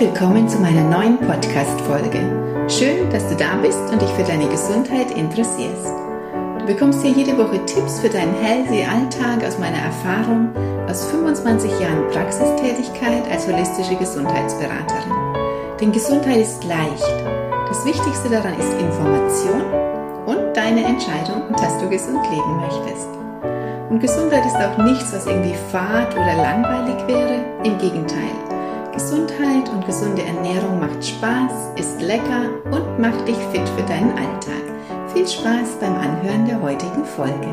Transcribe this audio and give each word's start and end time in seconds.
willkommen 0.00 0.48
zu 0.48 0.58
meiner 0.58 0.82
neuen 0.82 1.18
Podcast-Folge. 1.18 2.20
Schön, 2.68 3.10
dass 3.10 3.28
du 3.28 3.36
da 3.36 3.56
bist 3.60 3.78
und 3.92 4.00
dich 4.00 4.08
für 4.12 4.22
deine 4.22 4.48
Gesundheit 4.48 5.10
interessierst. 5.10 5.92
Du 6.58 6.64
bekommst 6.64 7.02
hier 7.02 7.10
jede 7.10 7.36
Woche 7.36 7.62
Tipps 7.66 8.00
für 8.00 8.08
deinen 8.08 8.34
healthy 8.42 8.82
Alltag 8.82 9.46
aus 9.46 9.58
meiner 9.58 9.76
Erfahrung 9.76 10.56
aus 10.88 11.04
25 11.10 11.78
Jahren 11.78 12.08
Praxistätigkeit 12.12 13.30
als 13.30 13.46
holistische 13.46 13.94
Gesundheitsberaterin. 13.94 15.12
Denn 15.78 15.92
Gesundheit 15.92 16.38
ist 16.38 16.64
leicht. 16.64 17.26
Das 17.68 17.84
Wichtigste 17.84 18.30
daran 18.30 18.58
ist 18.58 18.72
Information 18.80 19.60
und 20.24 20.56
deine 20.56 20.82
Entscheidung, 20.82 21.42
dass 21.58 21.76
du 21.76 21.90
gesund 21.90 22.24
leben 22.30 22.56
möchtest. 22.56 23.08
Und 23.90 24.00
Gesundheit 24.00 24.46
ist 24.46 24.56
auch 24.56 24.82
nichts, 24.82 25.12
was 25.12 25.26
irgendwie 25.26 25.56
fad 25.70 26.14
oder 26.14 26.36
langweilig 26.36 27.06
wäre. 27.06 27.44
Im 27.64 27.76
Gegenteil. 27.76 28.49
Gesundheit 29.00 29.66
und 29.70 29.86
gesunde 29.86 30.22
Ernährung 30.22 30.78
macht 30.78 31.02
Spaß, 31.02 31.72
ist 31.76 32.02
lecker 32.02 32.50
und 32.70 32.98
macht 32.98 33.26
dich 33.26 33.38
fit 33.50 33.66
für 33.70 33.82
deinen 33.84 34.10
Alltag. 34.10 34.62
Viel 35.14 35.26
Spaß 35.26 35.78
beim 35.80 35.94
Anhören 35.94 36.44
der 36.44 36.60
heutigen 36.60 37.06
Folge. 37.06 37.48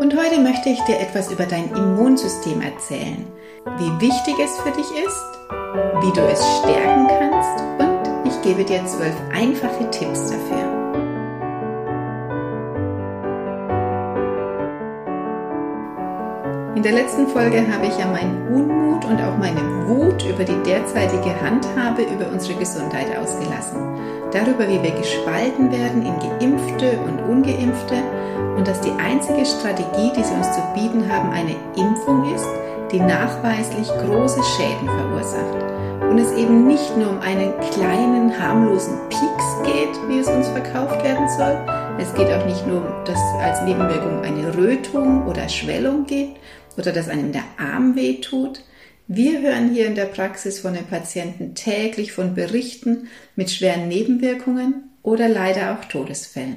Und 0.00 0.16
heute 0.16 0.40
möchte 0.40 0.70
ich 0.70 0.80
dir 0.86 0.98
etwas 0.98 1.30
über 1.30 1.46
dein 1.46 1.70
Immunsystem 1.70 2.62
erzählen, 2.62 3.32
wie 3.78 4.00
wichtig 4.00 4.34
es 4.42 4.58
für 4.58 4.72
dich 4.72 4.90
ist, 5.06 5.24
wie 6.00 6.12
du 6.12 6.26
es 6.26 6.44
stärken 6.58 7.06
kannst 7.06 7.25
gebe 8.46 8.62
dir 8.62 8.86
zwölf 8.86 9.16
einfache 9.34 9.90
Tipps 9.90 10.30
dafür. 10.30 10.62
In 16.76 16.82
der 16.82 16.92
letzten 16.92 17.26
Folge 17.26 17.66
habe 17.72 17.86
ich 17.86 17.98
ja 17.98 18.06
meinen 18.06 18.46
Unmut 18.54 19.04
und 19.04 19.20
auch 19.20 19.36
meine 19.36 19.88
Wut 19.88 20.24
über 20.24 20.44
die 20.44 20.62
derzeitige 20.62 21.40
Handhabe 21.40 22.02
über 22.02 22.30
unsere 22.30 22.56
Gesundheit 22.56 23.18
ausgelassen. 23.18 23.80
Darüber, 24.30 24.68
wie 24.68 24.80
wir 24.80 24.92
gespalten 24.92 25.72
werden 25.72 26.06
in 26.06 26.14
Geimpfte 26.20 27.00
und 27.00 27.18
Ungeimpfte 27.28 27.96
und 28.56 28.68
dass 28.68 28.80
die 28.80 28.92
einzige 28.92 29.44
Strategie, 29.44 30.12
die 30.16 30.22
sie 30.22 30.34
uns 30.34 30.52
zu 30.52 30.60
bieten 30.72 31.10
haben, 31.10 31.30
eine 31.30 31.56
Impfung 31.74 32.32
ist, 32.32 32.46
die 32.92 33.00
nachweislich 33.00 33.88
große 33.88 34.42
Schäden 34.44 34.86
verursacht 34.86 35.75
und 36.16 36.22
es 36.22 36.32
eben 36.32 36.66
nicht 36.66 36.96
nur 36.96 37.10
um 37.10 37.18
einen 37.18 37.52
kleinen, 37.74 38.40
harmlosen 38.40 38.96
Pieks 39.10 39.44
geht, 39.66 40.08
wie 40.08 40.18
es 40.18 40.26
uns 40.28 40.48
verkauft 40.48 41.04
werden 41.04 41.28
soll. 41.28 41.58
Es 42.00 42.14
geht 42.14 42.28
auch 42.28 42.46
nicht 42.46 42.66
nur 42.66 43.04
dass 43.04 43.18
als 43.38 43.60
Nebenwirkung 43.60 44.22
eine 44.22 44.56
Rötung 44.56 45.26
oder 45.26 45.46
Schwellung 45.50 46.06
gibt 46.06 46.38
oder 46.78 46.92
dass 46.92 47.10
einem 47.10 47.32
der 47.32 47.44
Arm 47.58 47.96
wehtut. 47.96 48.62
Wir 49.06 49.42
hören 49.42 49.74
hier 49.74 49.86
in 49.86 49.94
der 49.94 50.06
Praxis 50.06 50.58
von 50.58 50.72
den 50.72 50.86
Patienten 50.86 51.54
täglich 51.54 52.12
von 52.12 52.34
Berichten 52.34 53.08
mit 53.34 53.50
schweren 53.50 53.86
Nebenwirkungen 53.88 54.88
oder 55.02 55.28
leider 55.28 55.74
auch 55.74 55.84
Todesfällen. 55.84 56.56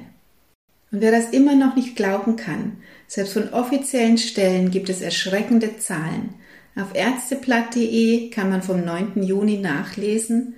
Und 0.90 1.02
wer 1.02 1.10
das 1.10 1.32
immer 1.32 1.54
noch 1.54 1.76
nicht 1.76 1.96
glauben 1.96 2.36
kann, 2.36 2.78
selbst 3.06 3.34
von 3.34 3.50
offiziellen 3.50 4.16
Stellen 4.16 4.70
gibt 4.70 4.88
es 4.88 5.02
erschreckende 5.02 5.76
Zahlen. 5.76 6.39
Auf 6.76 6.94
ärzteblatt.de 6.94 8.30
kann 8.30 8.50
man 8.50 8.62
vom 8.62 8.84
9. 8.84 9.22
Juni 9.22 9.58
nachlesen, 9.58 10.54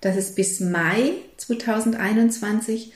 dass 0.00 0.16
es 0.16 0.34
bis 0.34 0.60
Mai 0.60 1.12
2021 1.36 2.92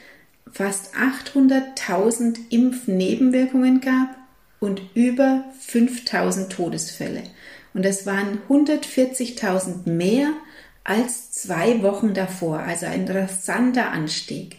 fast 0.50 0.94
800.000 0.94 2.38
Impfnebenwirkungen 2.50 3.80
gab 3.80 4.16
und 4.60 4.80
über 4.94 5.44
5.000 5.68 6.48
Todesfälle. 6.48 7.22
Und 7.74 7.84
das 7.84 8.06
waren 8.06 8.38
140.000 8.48 9.88
mehr 9.88 10.28
als 10.84 11.32
zwei 11.32 11.82
Wochen 11.82 12.14
davor, 12.14 12.60
also 12.60 12.86
ein 12.86 13.08
rasanter 13.08 13.90
Anstieg. 13.90 14.56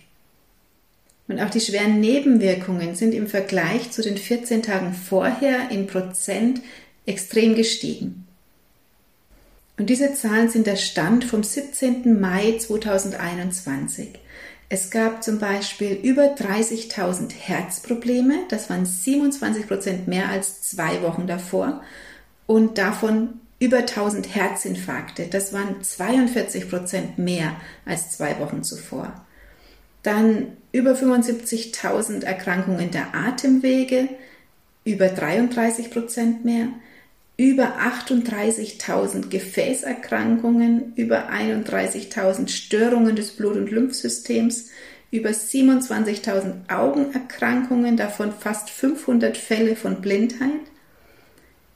Und 1.27 1.39
auch 1.39 1.49
die 1.49 1.61
schweren 1.61 1.99
Nebenwirkungen 1.99 2.95
sind 2.95 3.13
im 3.13 3.27
Vergleich 3.27 3.91
zu 3.91 4.01
den 4.01 4.17
14 4.17 4.61
Tagen 4.61 4.93
vorher 4.93 5.71
in 5.71 5.87
Prozent 5.87 6.61
extrem 7.05 7.55
gestiegen. 7.55 8.25
Und 9.77 9.89
diese 9.89 10.13
Zahlen 10.13 10.49
sind 10.49 10.67
der 10.67 10.77
Stand 10.77 11.25
vom 11.25 11.43
17. 11.43 12.19
Mai 12.19 12.57
2021. 12.57 14.19
Es 14.67 14.89
gab 14.89 15.23
zum 15.23 15.37
Beispiel 15.37 15.91
über 15.91 16.33
30.000 16.33 17.33
Herzprobleme, 17.33 18.45
das 18.49 18.69
waren 18.69 18.85
27 18.85 19.67
Prozent 19.67 20.07
mehr 20.07 20.29
als 20.29 20.63
zwei 20.63 21.01
Wochen 21.01 21.27
davor, 21.27 21.83
und 22.47 22.77
davon 22.77 23.41
über 23.59 23.79
1000 23.79 24.33
Herzinfarkte, 24.33 25.27
das 25.27 25.53
waren 25.53 25.83
42 25.83 26.69
Prozent 26.69 27.17
mehr 27.19 27.55
als 27.85 28.11
zwei 28.11 28.39
Wochen 28.39 28.63
zuvor. 28.63 29.25
Dann 30.03 30.57
über 30.71 30.93
75.000 30.93 32.23
Erkrankungen 32.23 32.91
der 32.91 33.13
Atemwege, 33.13 34.09
über 34.83 35.07
33 35.07 35.89
Prozent 35.91 36.45
mehr, 36.45 36.67
über 37.37 37.79
38.000 37.79 39.29
Gefäßerkrankungen, 39.29 40.93
über 40.95 41.29
31.000 41.29 42.49
Störungen 42.49 43.15
des 43.15 43.31
Blut- 43.31 43.57
und 43.57 43.71
Lymphsystems, 43.71 44.69
über 45.11 45.29
27.000 45.29 46.69
Augenerkrankungen, 46.69 47.97
davon 47.97 48.31
fast 48.31 48.69
500 48.69 49.37
Fälle 49.37 49.75
von 49.75 50.01
Blindheit, 50.01 50.61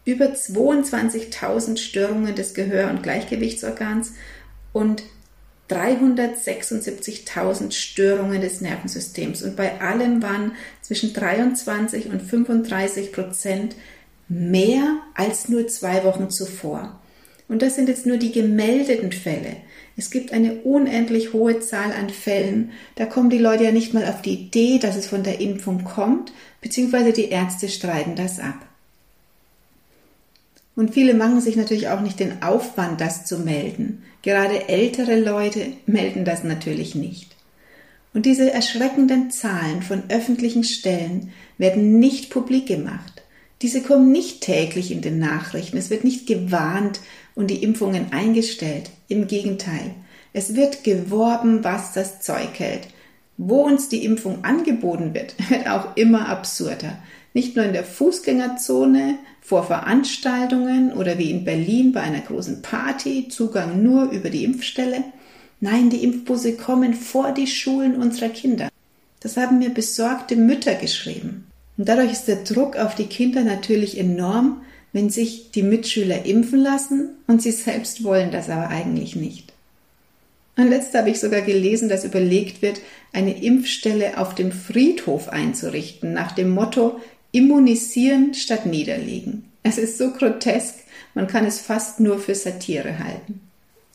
über 0.06 0.28
22.000 0.28 1.78
Störungen 1.78 2.36
des 2.36 2.54
Gehör- 2.54 2.90
und 2.90 3.04
Gleichgewichtsorgans 3.04 4.14
und 4.72 5.04
376.000 5.70 7.72
Störungen 7.72 8.42
des 8.42 8.62
Nervensystems. 8.62 9.44
Und 9.44 9.56
bei 9.56 9.80
allem 9.82 10.24
waren 10.24 10.54
zwischen 10.82 11.14
23 11.14 12.08
und 12.08 12.24
35 12.24 13.12
Prozent 13.12 13.76
mehr 14.30 14.98
als 15.16 15.50
nur 15.50 15.68
zwei 15.68 16.04
Wochen 16.04 16.30
zuvor. 16.30 17.00
Und 17.48 17.64
das 17.64 17.76
sind 17.76 17.90
jetzt 17.90 18.06
nur 18.06 18.18
die 18.18 18.32
gemeldeten 18.32 19.12
Fälle. 19.12 19.58
Es 19.98 20.12
gibt 20.12 20.32
eine 20.32 20.62
unendlich 20.62 21.34
hohe 21.34 21.60
Zahl 21.60 21.92
an 21.92 22.10
Fällen. 22.10 22.72
Da 22.96 23.06
kommen 23.06 23.32
die 23.32 23.40
Leute 23.40 23.66
ja 23.66 23.72
nicht 23.72 23.94
mal 23.94 24.06
auf 24.06 24.22
die 24.22 24.34
Idee, 24.34 24.78
dass 24.78 24.96
es 24.96 25.08
von 25.08 25.24
der 25.24 25.42
Impfung 25.42 25.84
kommt, 25.84 26.32
beziehungsweise 26.62 27.12
die 27.12 27.30
Ärzte 27.30 27.68
streiten 27.68 28.16
das 28.16 28.40
ab. 28.40 28.66
Und 30.76 30.94
viele 30.94 31.14
machen 31.16 31.42
sich 31.42 31.58
natürlich 31.58 31.90
auch 31.90 32.00
nicht 32.00 32.22
den 32.22 32.42
Aufwand, 32.42 33.02
das 33.02 33.26
zu 33.26 33.40
melden. 33.40 34.04
Gerade 34.22 34.70
ältere 34.70 35.20
Leute 35.20 35.74
melden 35.86 36.24
das 36.24 36.46
natürlich 36.46 36.96
nicht. 36.96 37.36
Und 38.14 38.26
diese 38.26 38.52
erschreckenden 38.52 39.32
Zahlen 39.32 39.82
von 39.82 40.04
öffentlichen 40.10 40.64
Stellen 40.64 41.34
werden 41.58 42.00
nicht 42.00 42.30
publik 42.30 42.68
gemacht. 42.68 43.24
Diese 43.62 43.82
kommen 43.82 44.12
nicht 44.12 44.42
täglich 44.42 44.92
in 44.92 45.02
den 45.02 45.20
Nachrichten. 45.20 45.78
Es 45.78 45.90
wird 45.90 46.04
nicht 46.04 46.28
gewarnt 46.28 47.02
und 47.36 47.48
die 47.48 47.62
Impfungen 47.64 48.12
eingestellt. 48.12 48.90
Im 49.08 49.28
Gegenteil. 49.28 49.96
Es 50.32 50.56
wird 50.56 50.84
geworben, 50.84 51.64
was 51.64 51.94
das 51.94 52.22
Zeug 52.22 52.58
hält. 52.58 52.88
Wo 53.38 53.62
uns 53.62 53.90
die 53.90 54.06
Impfung 54.06 54.44
angeboten 54.44 55.14
wird, 55.14 55.36
wird 55.50 55.68
auch 55.68 55.96
immer 55.96 56.30
absurder. 56.30 57.00
Nicht 57.34 57.56
nur 57.56 57.66
in 57.66 57.74
der 57.74 57.84
Fußgängerzone, 57.84 59.20
vor 59.42 59.64
Veranstaltungen 59.64 60.94
oder 60.94 61.18
wie 61.18 61.32
in 61.32 61.44
Berlin 61.44 61.92
bei 61.92 62.02
einer 62.02 62.20
großen 62.20 62.62
Party, 62.62 63.30
Zugang 63.30 63.82
nur 63.82 64.12
über 64.12 64.30
die 64.30 64.44
Impfstelle. 64.44 65.04
Nein, 65.60 65.90
die 65.90 66.04
Impfbusse 66.04 66.56
kommen 66.56 66.94
vor 66.94 67.32
die 67.32 67.48
Schulen 67.48 67.96
unserer 67.96 68.30
Kinder. 68.30 68.70
Das 69.22 69.38
haben 69.38 69.58
mir 69.58 69.72
besorgte 69.72 70.36
Mütter 70.36 70.76
geschrieben. 70.76 71.49
Und 71.80 71.88
dadurch 71.88 72.12
ist 72.12 72.28
der 72.28 72.44
Druck 72.44 72.76
auf 72.76 72.94
die 72.94 73.06
Kinder 73.06 73.46
natürlich 73.46 73.98
enorm, 73.98 74.62
wenn 74.92 75.10
sich 75.10 75.52
die 75.52 75.64
Mitschüler 75.64 76.26
impfen 76.26 76.60
lassen 76.60 77.12
und 77.26 77.42
sie 77.42 77.54
selbst 77.54 78.04
wollen 78.04 78.32
das 78.32 78.50
aber 78.50 78.68
eigentlich 78.68 79.16
nicht. 79.16 79.54
Und 80.58 80.70
letzte 80.70 80.98
habe 80.98 81.10
ich 81.10 81.22
sogar 81.22 81.40
gelesen, 81.40 81.88
dass 81.88 82.04
überlegt 82.04 82.62
wird, 82.62 82.82
eine 83.14 83.42
Impfstelle 83.42 84.18
auf 84.18 84.36
dem 84.36 84.52
Friedhof 84.52 85.30
einzurichten, 85.30 86.12
nach 86.12 86.34
dem 86.34 86.50
Motto 86.50 87.00
Immunisieren 87.32 88.34
statt 88.34 88.66
niederlegen. 88.66 89.46
Es 89.64 89.78
ist 89.78 89.98
so 89.98 90.12
grotesk, 90.12 90.76
man 91.14 91.28
kann 91.28 91.46
es 91.46 91.62
fast 91.62 92.02
nur 92.02 92.20
für 92.20 92.36
Satire 92.36 93.00
halten. 93.00 93.40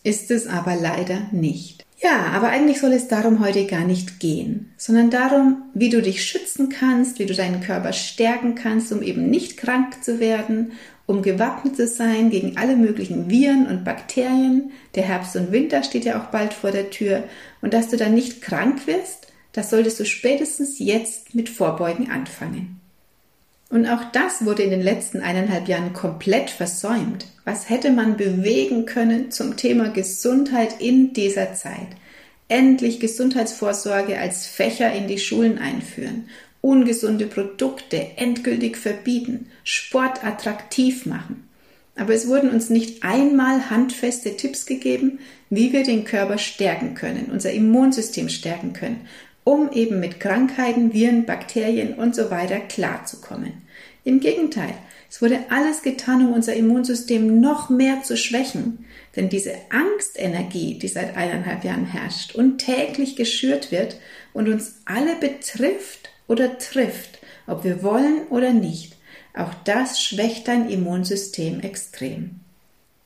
Ist 0.04 0.30
es 0.30 0.46
aber 0.46 0.74
leider 0.74 1.26
nicht. 1.32 1.83
Ja, 2.04 2.26
aber 2.34 2.48
eigentlich 2.48 2.80
soll 2.80 2.92
es 2.92 3.08
darum 3.08 3.40
heute 3.40 3.64
gar 3.64 3.86
nicht 3.86 4.20
gehen, 4.20 4.74
sondern 4.76 5.08
darum, 5.08 5.62
wie 5.72 5.88
du 5.88 6.02
dich 6.02 6.22
schützen 6.22 6.68
kannst, 6.68 7.18
wie 7.18 7.24
du 7.24 7.32
deinen 7.32 7.62
Körper 7.62 7.94
stärken 7.94 8.54
kannst, 8.54 8.92
um 8.92 9.00
eben 9.00 9.30
nicht 9.30 9.56
krank 9.56 10.04
zu 10.04 10.20
werden, 10.20 10.72
um 11.06 11.22
gewappnet 11.22 11.76
zu 11.76 11.86
sein 11.86 12.28
gegen 12.28 12.58
alle 12.58 12.76
möglichen 12.76 13.30
Viren 13.30 13.66
und 13.66 13.84
Bakterien. 13.84 14.72
Der 14.94 15.04
Herbst 15.04 15.34
und 15.36 15.50
Winter 15.50 15.82
steht 15.82 16.04
ja 16.04 16.20
auch 16.20 16.26
bald 16.26 16.52
vor 16.52 16.72
der 16.72 16.90
Tür 16.90 17.24
und 17.62 17.72
dass 17.72 17.88
du 17.88 17.96
dann 17.96 18.12
nicht 18.12 18.42
krank 18.42 18.86
wirst, 18.86 19.28
das 19.52 19.70
solltest 19.70 19.98
du 19.98 20.04
spätestens 20.04 20.78
jetzt 20.78 21.34
mit 21.34 21.48
Vorbeugen 21.48 22.10
anfangen. 22.10 22.83
Und 23.74 23.88
auch 23.88 24.04
das 24.12 24.44
wurde 24.44 24.62
in 24.62 24.70
den 24.70 24.82
letzten 24.82 25.20
eineinhalb 25.20 25.66
Jahren 25.66 25.92
komplett 25.94 26.48
versäumt. 26.48 27.26
Was 27.44 27.68
hätte 27.68 27.90
man 27.90 28.16
bewegen 28.16 28.86
können 28.86 29.32
zum 29.32 29.56
Thema 29.56 29.88
Gesundheit 29.88 30.80
in 30.80 31.12
dieser 31.12 31.54
Zeit? 31.54 31.88
Endlich 32.46 33.00
Gesundheitsvorsorge 33.00 34.16
als 34.16 34.46
Fächer 34.46 34.92
in 34.92 35.08
die 35.08 35.18
Schulen 35.18 35.58
einführen, 35.58 36.28
ungesunde 36.60 37.26
Produkte 37.26 38.12
endgültig 38.14 38.76
verbieten, 38.76 39.50
Sport 39.64 40.24
attraktiv 40.24 41.04
machen. 41.04 41.48
Aber 41.96 42.14
es 42.14 42.28
wurden 42.28 42.50
uns 42.50 42.70
nicht 42.70 43.02
einmal 43.02 43.70
handfeste 43.70 44.36
Tipps 44.36 44.66
gegeben, 44.66 45.18
wie 45.50 45.72
wir 45.72 45.82
den 45.82 46.04
Körper 46.04 46.38
stärken 46.38 46.94
können, 46.94 47.28
unser 47.32 47.50
Immunsystem 47.50 48.28
stärken 48.28 48.72
können, 48.72 49.08
um 49.42 49.72
eben 49.72 49.98
mit 49.98 50.20
Krankheiten, 50.20 50.92
Viren, 50.92 51.26
Bakterien 51.26 51.94
und 51.94 52.14
so 52.14 52.30
weiter 52.30 52.60
klarzukommen. 52.60 53.63
Im 54.04 54.20
Gegenteil, 54.20 54.74
es 55.10 55.22
wurde 55.22 55.44
alles 55.48 55.82
getan, 55.82 56.26
um 56.26 56.32
unser 56.34 56.54
Immunsystem 56.54 57.40
noch 57.40 57.70
mehr 57.70 58.02
zu 58.02 58.16
schwächen. 58.16 58.84
Denn 59.16 59.28
diese 59.28 59.54
Angstenergie, 59.70 60.78
die 60.78 60.88
seit 60.88 61.16
eineinhalb 61.16 61.64
Jahren 61.64 61.86
herrscht 61.86 62.34
und 62.34 62.58
täglich 62.58 63.16
geschürt 63.16 63.72
wird 63.72 63.96
und 64.32 64.48
uns 64.48 64.80
alle 64.84 65.16
betrifft 65.16 66.10
oder 66.26 66.58
trifft, 66.58 67.18
ob 67.46 67.64
wir 67.64 67.82
wollen 67.82 68.26
oder 68.28 68.52
nicht, 68.52 68.96
auch 69.34 69.54
das 69.64 70.02
schwächt 70.02 70.48
dein 70.48 70.68
Immunsystem 70.68 71.60
extrem. 71.60 72.40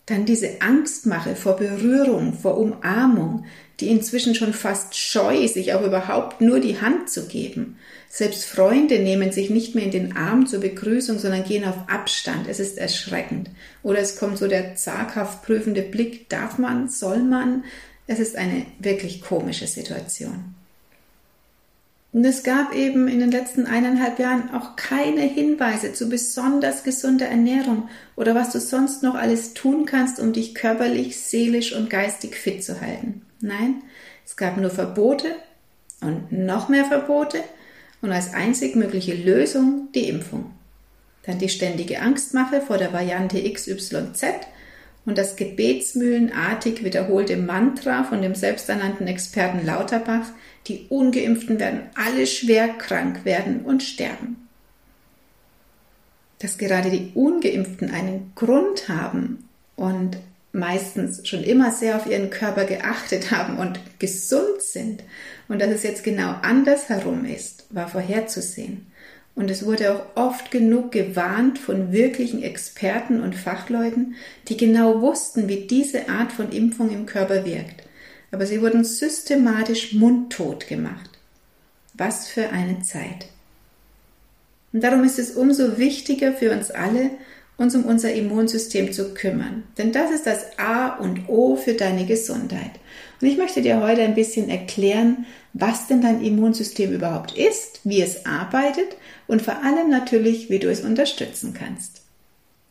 Dann 0.07 0.25
diese 0.25 0.63
Angstmache 0.63 1.37
vor 1.37 1.57
Berührung, 1.57 2.33
vor 2.33 2.57
Umarmung, 2.57 3.45
die 3.81 3.89
inzwischen 3.89 4.35
schon 4.35 4.53
fast 4.53 4.97
scheu, 4.97 5.47
sich 5.47 5.73
auch 5.73 5.83
überhaupt 5.83 6.41
nur 6.41 6.59
die 6.59 6.81
Hand 6.81 7.11
zu 7.11 7.29
geben. 7.29 7.79
Selbst 8.09 8.45
Freunde 8.45 8.99
nehmen 8.99 9.31
sich 9.31 9.51
nicht 9.51 9.75
mehr 9.75 9.85
in 9.85 9.91
den 9.91 10.17
Arm 10.17 10.47
zur 10.47 10.61
Begrüßung, 10.61 11.19
sondern 11.19 11.45
gehen 11.45 11.65
auf 11.65 11.77
Abstand. 11.89 12.49
Es 12.49 12.59
ist 12.59 12.79
erschreckend. 12.79 13.51
Oder 13.83 14.01
es 14.01 14.19
kommt 14.19 14.39
so 14.39 14.49
der 14.49 14.75
zaghaft 14.75 15.43
prüfende 15.43 15.83
Blick, 15.83 16.29
darf 16.29 16.59
man, 16.59 16.89
soll 16.89 17.19
man? 17.19 17.65
Es 18.07 18.19
ist 18.19 18.37
eine 18.37 18.67
wirklich 18.81 19.21
komische 19.21 19.67
Situation. 19.67 20.55
Und 22.13 22.25
es 22.25 22.43
gab 22.43 22.75
eben 22.75 23.07
in 23.07 23.21
den 23.21 23.31
letzten 23.31 23.67
eineinhalb 23.67 24.19
Jahren 24.19 24.51
auch 24.55 24.77
keine 24.77 25.21
Hinweise 25.21 25.93
zu 25.93 26.09
besonders 26.09 26.83
gesunder 26.83 27.27
Ernährung 27.27 27.91
oder 28.17 28.35
was 28.35 28.51
du 28.51 28.61
sonst 28.61 29.03
noch 29.03 29.15
alles 29.15 29.53
tun 29.53 29.85
kannst, 29.85 30.19
um 30.19 30.33
dich 30.33 30.55
körperlich, 30.55 31.21
seelisch 31.21 31.75
und 31.75 31.91
geistig 31.91 32.35
fit 32.35 32.65
zu 32.65 32.81
halten. 32.81 33.23
Nein, 33.41 33.83
es 34.27 34.37
gab 34.37 34.57
nur 34.57 34.71
Verbote 34.71 35.35
und 36.01 36.33
noch 36.33 36.69
mehr 36.69 36.85
Verbote 36.85 37.43
und 38.03 38.13
als 38.13 38.35
einzig 38.35 38.77
mögliche 38.77 39.15
Lösung 39.15 39.89
die 39.95 40.09
Impfung. 40.09 40.53
Dann 41.25 41.39
die 41.39 41.49
ständige 41.49 42.01
Angstmache 42.01 42.61
vor 42.61 42.79
der 42.79 42.93
Variante 42.93 43.43
XYZ 43.53 44.25
und 45.05 45.19
das 45.19 45.37
gebetsmühlenartig 45.37 46.85
wiederholte 46.85 47.37
Mantra 47.37 48.05
von 48.05 48.23
dem 48.23 48.35
selbsternannten 48.35 49.07
Experten 49.07 49.65
Lauterbach, 49.65 50.27
die 50.67 50.87
ungeimpften 50.89 51.59
werden 51.59 51.83
alle 51.95 52.27
schwer 52.27 52.69
krank 52.69 53.25
werden 53.25 53.63
und 53.63 53.83
sterben. 53.83 54.49
Dass 56.41 56.59
gerade 56.59 56.91
die 56.91 57.13
ungeimpften 57.15 57.91
einen 57.91 58.33
Grund 58.35 58.89
haben 58.89 59.49
und 59.77 60.19
meistens 60.53 61.27
schon 61.29 61.43
immer 61.43 61.71
sehr 61.71 61.97
auf 61.97 62.07
ihren 62.07 62.31
Körper 62.31 62.65
geachtet 62.65 63.31
haben 63.31 63.59
und 63.59 63.81
gesund 63.99 64.61
sind 64.61 65.03
und 65.49 65.61
dass 65.61 65.71
es 65.71 65.83
jetzt 65.83 66.05
genau 66.05 66.35
andersherum 66.43 67.25
ist, 67.25 67.67
war 67.71 67.89
vorherzusehen. 67.89 68.87
Und 69.35 69.51
es 69.53 69.65
wurde 69.65 69.95
auch 69.95 70.17
oft 70.17 70.51
genug 70.51 70.91
gewarnt 70.91 71.61
von 71.61 71.93
wirklichen 71.93 72.43
Experten 72.43 73.21
und 73.21 73.37
Fachleuten, 73.37 74.17
die 74.49 74.57
genau 74.57 75.01
wussten, 75.01 75.49
wie 75.49 75.67
diese 75.67 76.09
Art 76.09 76.33
von 76.33 76.51
Impfung 76.51 76.91
im 76.91 77.07
Körper 77.07 77.45
wirkt. 77.45 77.85
Aber 78.33 78.47
sie 78.47 78.61
wurden 78.61 78.85
systematisch 78.85 79.93
mundtot 79.93 80.67
gemacht. 80.67 81.11
Was 81.95 82.27
für 82.27 82.51
eine 82.51 82.83
Zeit. 82.83 83.29
Und 84.73 84.83
darum 84.83 85.05
ist 85.05 85.21
es 85.21 85.31
umso 85.31 85.79
wichtiger 85.79 86.33
für 86.33 86.51
uns 86.51 86.73
alle, 86.73 87.11
uns 87.59 87.75
um 87.75 87.85
unser 87.85 88.15
Immunsystem 88.15 88.93
zu 88.93 89.13
kümmern. 89.15 89.65
Denn 89.77 89.93
das 89.93 90.13
ist 90.13 90.27
das 90.27 90.59
A 90.59 90.97
und 90.97 91.29
O 91.29 91.57
für 91.57 91.75
deine 91.75 92.07
Gesundheit. 92.07 92.71
Und 93.21 93.27
ich 93.27 93.37
möchte 93.37 93.61
dir 93.63 93.83
heute 93.83 94.03
ein 94.03 94.15
bisschen 94.15 94.49
erklären, 94.49 95.27
was 95.53 95.89
denn 95.89 96.01
dein 96.01 96.23
Immunsystem 96.23 96.93
überhaupt 96.93 97.37
ist, 97.37 97.81
wie 97.83 98.01
es 98.01 98.25
arbeitet 98.27 98.97
und 99.27 99.43
vor 99.43 99.63
allem 99.65 99.91
natürlich, 99.91 100.51
wie 100.51 100.61
du 100.61 100.71
es 100.71 100.83
unterstützen 100.83 101.53
kannst. 101.53 102.03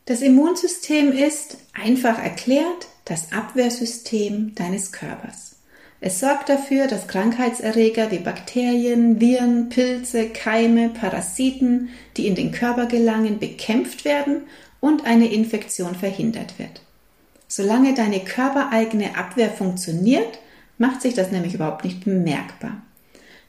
Das 0.06 0.22
Immunsystem 0.22 1.12
ist, 1.12 1.58
einfach 1.74 2.24
erklärt, 2.24 2.88
das 3.04 3.34
Abwehrsystem 3.34 4.56
deines 4.56 4.94
Körpers. 4.94 5.58
Es 6.00 6.20
sorgt 6.20 6.48
dafür, 6.48 6.88
dass 6.88 7.08
Krankheitserreger 7.08 8.12
wie 8.12 8.20
Bakterien, 8.20 9.20
Viren, 9.20 9.68
Pilze, 9.70 10.30
Keime, 10.30 10.90
Parasiten, 10.90 11.90
die 12.16 12.28
in 12.28 12.36
den 12.36 12.52
Körper 12.52 12.86
gelangen, 12.86 13.40
bekämpft 13.40 14.06
werden 14.06 14.44
und 14.80 15.06
eine 15.06 15.32
Infektion 15.32 15.96
verhindert 15.96 16.60
wird. 16.60 16.82
Solange 17.48 17.94
deine 17.94 18.20
körpereigene 18.20 19.18
Abwehr 19.18 19.50
funktioniert, 19.50 20.40
macht 20.78 21.02
sich 21.02 21.14
das 21.14 21.32
nämlich 21.32 21.54
überhaupt 21.54 21.84
nicht 21.84 22.04
bemerkbar. 22.04 22.82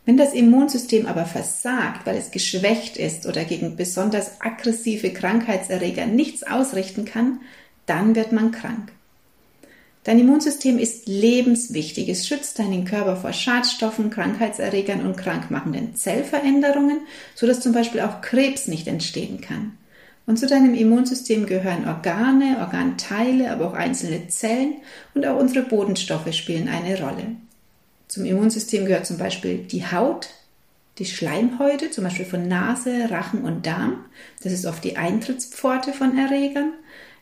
Wenn 0.05 0.17
das 0.17 0.33
Immunsystem 0.33 1.07
aber 1.07 1.27
versagt, 1.27 2.07
weil 2.07 2.17
es 2.17 2.31
geschwächt 2.31 2.97
ist 2.97 3.27
oder 3.27 3.45
gegen 3.45 3.77
besonders 3.77 4.41
aggressive 4.41 5.13
Krankheitserreger 5.13 6.07
nichts 6.07 6.45
ausrichten 6.45 7.05
kann, 7.05 7.41
dann 7.85 8.15
wird 8.15 8.33
man 8.33 8.51
krank. 8.51 8.93
Dein 10.05 10.21
Immunsystem 10.21 10.79
ist 10.79 11.07
lebenswichtig. 11.07 12.09
Es 12.09 12.27
schützt 12.27 12.59
deinen 12.59 12.87
Körper 12.87 13.17
vor 13.17 13.35
Schadstoffen, 13.35 14.09
Krankheitserregern 14.09 15.05
und 15.05 15.19
krankmachenden 15.19 15.97
Zellveränderungen, 15.97 17.01
sodass 17.35 17.61
zum 17.61 17.73
Beispiel 17.75 18.01
auch 18.01 18.23
Krebs 18.23 18.69
nicht 18.69 18.89
entstehen 18.89 19.43
kann. 19.43 19.77
Und 20.29 20.39
zu 20.39 20.47
deinem 20.47 20.75
Immunsystem 20.75 21.47
gehören 21.47 21.89
Organe, 21.89 22.59
Organteile, 22.61 23.51
aber 23.51 23.67
auch 23.67 23.73
einzelne 23.73 24.29
Zellen 24.29 24.75
und 25.15 25.27
auch 25.27 25.41
unsere 25.41 25.65
Bodenstoffe 25.65 26.35
spielen 26.35 26.69
eine 26.69 27.01
Rolle. 27.01 27.37
Zum 28.09 28.27
Immunsystem 28.27 28.85
gehört 28.85 29.07
zum 29.07 29.17
Beispiel 29.17 29.57
die 29.57 29.87
Haut, 29.87 30.29
die 30.99 31.07
Schleimhäute, 31.07 31.91
zum 31.91 32.05
Beispiel 32.05 32.27
von 32.27 32.47
Nase, 32.47 33.11
Rachen 33.11 33.41
und 33.41 33.65
Darm. 33.65 34.05
Das 34.43 34.53
ist 34.53 34.67
oft 34.67 34.85
die 34.85 34.99
Eintrittspforte 34.99 35.95
von 35.95 36.19
Erregern. 36.19 36.73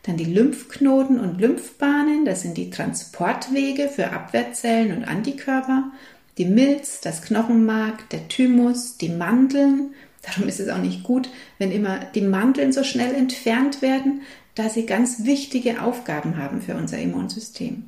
Dann 0.03 0.17
die 0.17 0.25
Lymphknoten 0.25 1.17
und 1.17 1.39
Lymphbahnen, 1.39 2.25
das 2.25 2.41
sind 2.41 2.57
die 2.57 2.71
Transportwege 2.71 3.87
für 3.87 4.11
Abwehrzellen 4.11 4.97
und 4.97 5.05
Antikörper. 5.05 5.93
Die 6.37 6.45
Milz, 6.45 6.99
das 6.99 7.21
Knochenmark, 7.21 8.09
der 8.09 8.27
Thymus, 8.27 8.97
die 8.97 9.09
Mandeln, 9.09 9.93
Darum 10.27 10.49
ist 10.49 10.59
es 10.59 10.69
auch 10.69 10.77
nicht 10.77 11.03
gut, 11.03 11.29
wenn 11.57 11.71
immer 11.71 11.99
die 12.13 12.21
Mandeln 12.21 12.73
so 12.73 12.83
schnell 12.83 13.15
entfernt 13.15 13.81
werden, 13.81 14.21
da 14.55 14.69
sie 14.69 14.85
ganz 14.85 15.23
wichtige 15.23 15.81
Aufgaben 15.81 16.37
haben 16.37 16.61
für 16.61 16.75
unser 16.75 16.97
Immunsystem. 16.97 17.85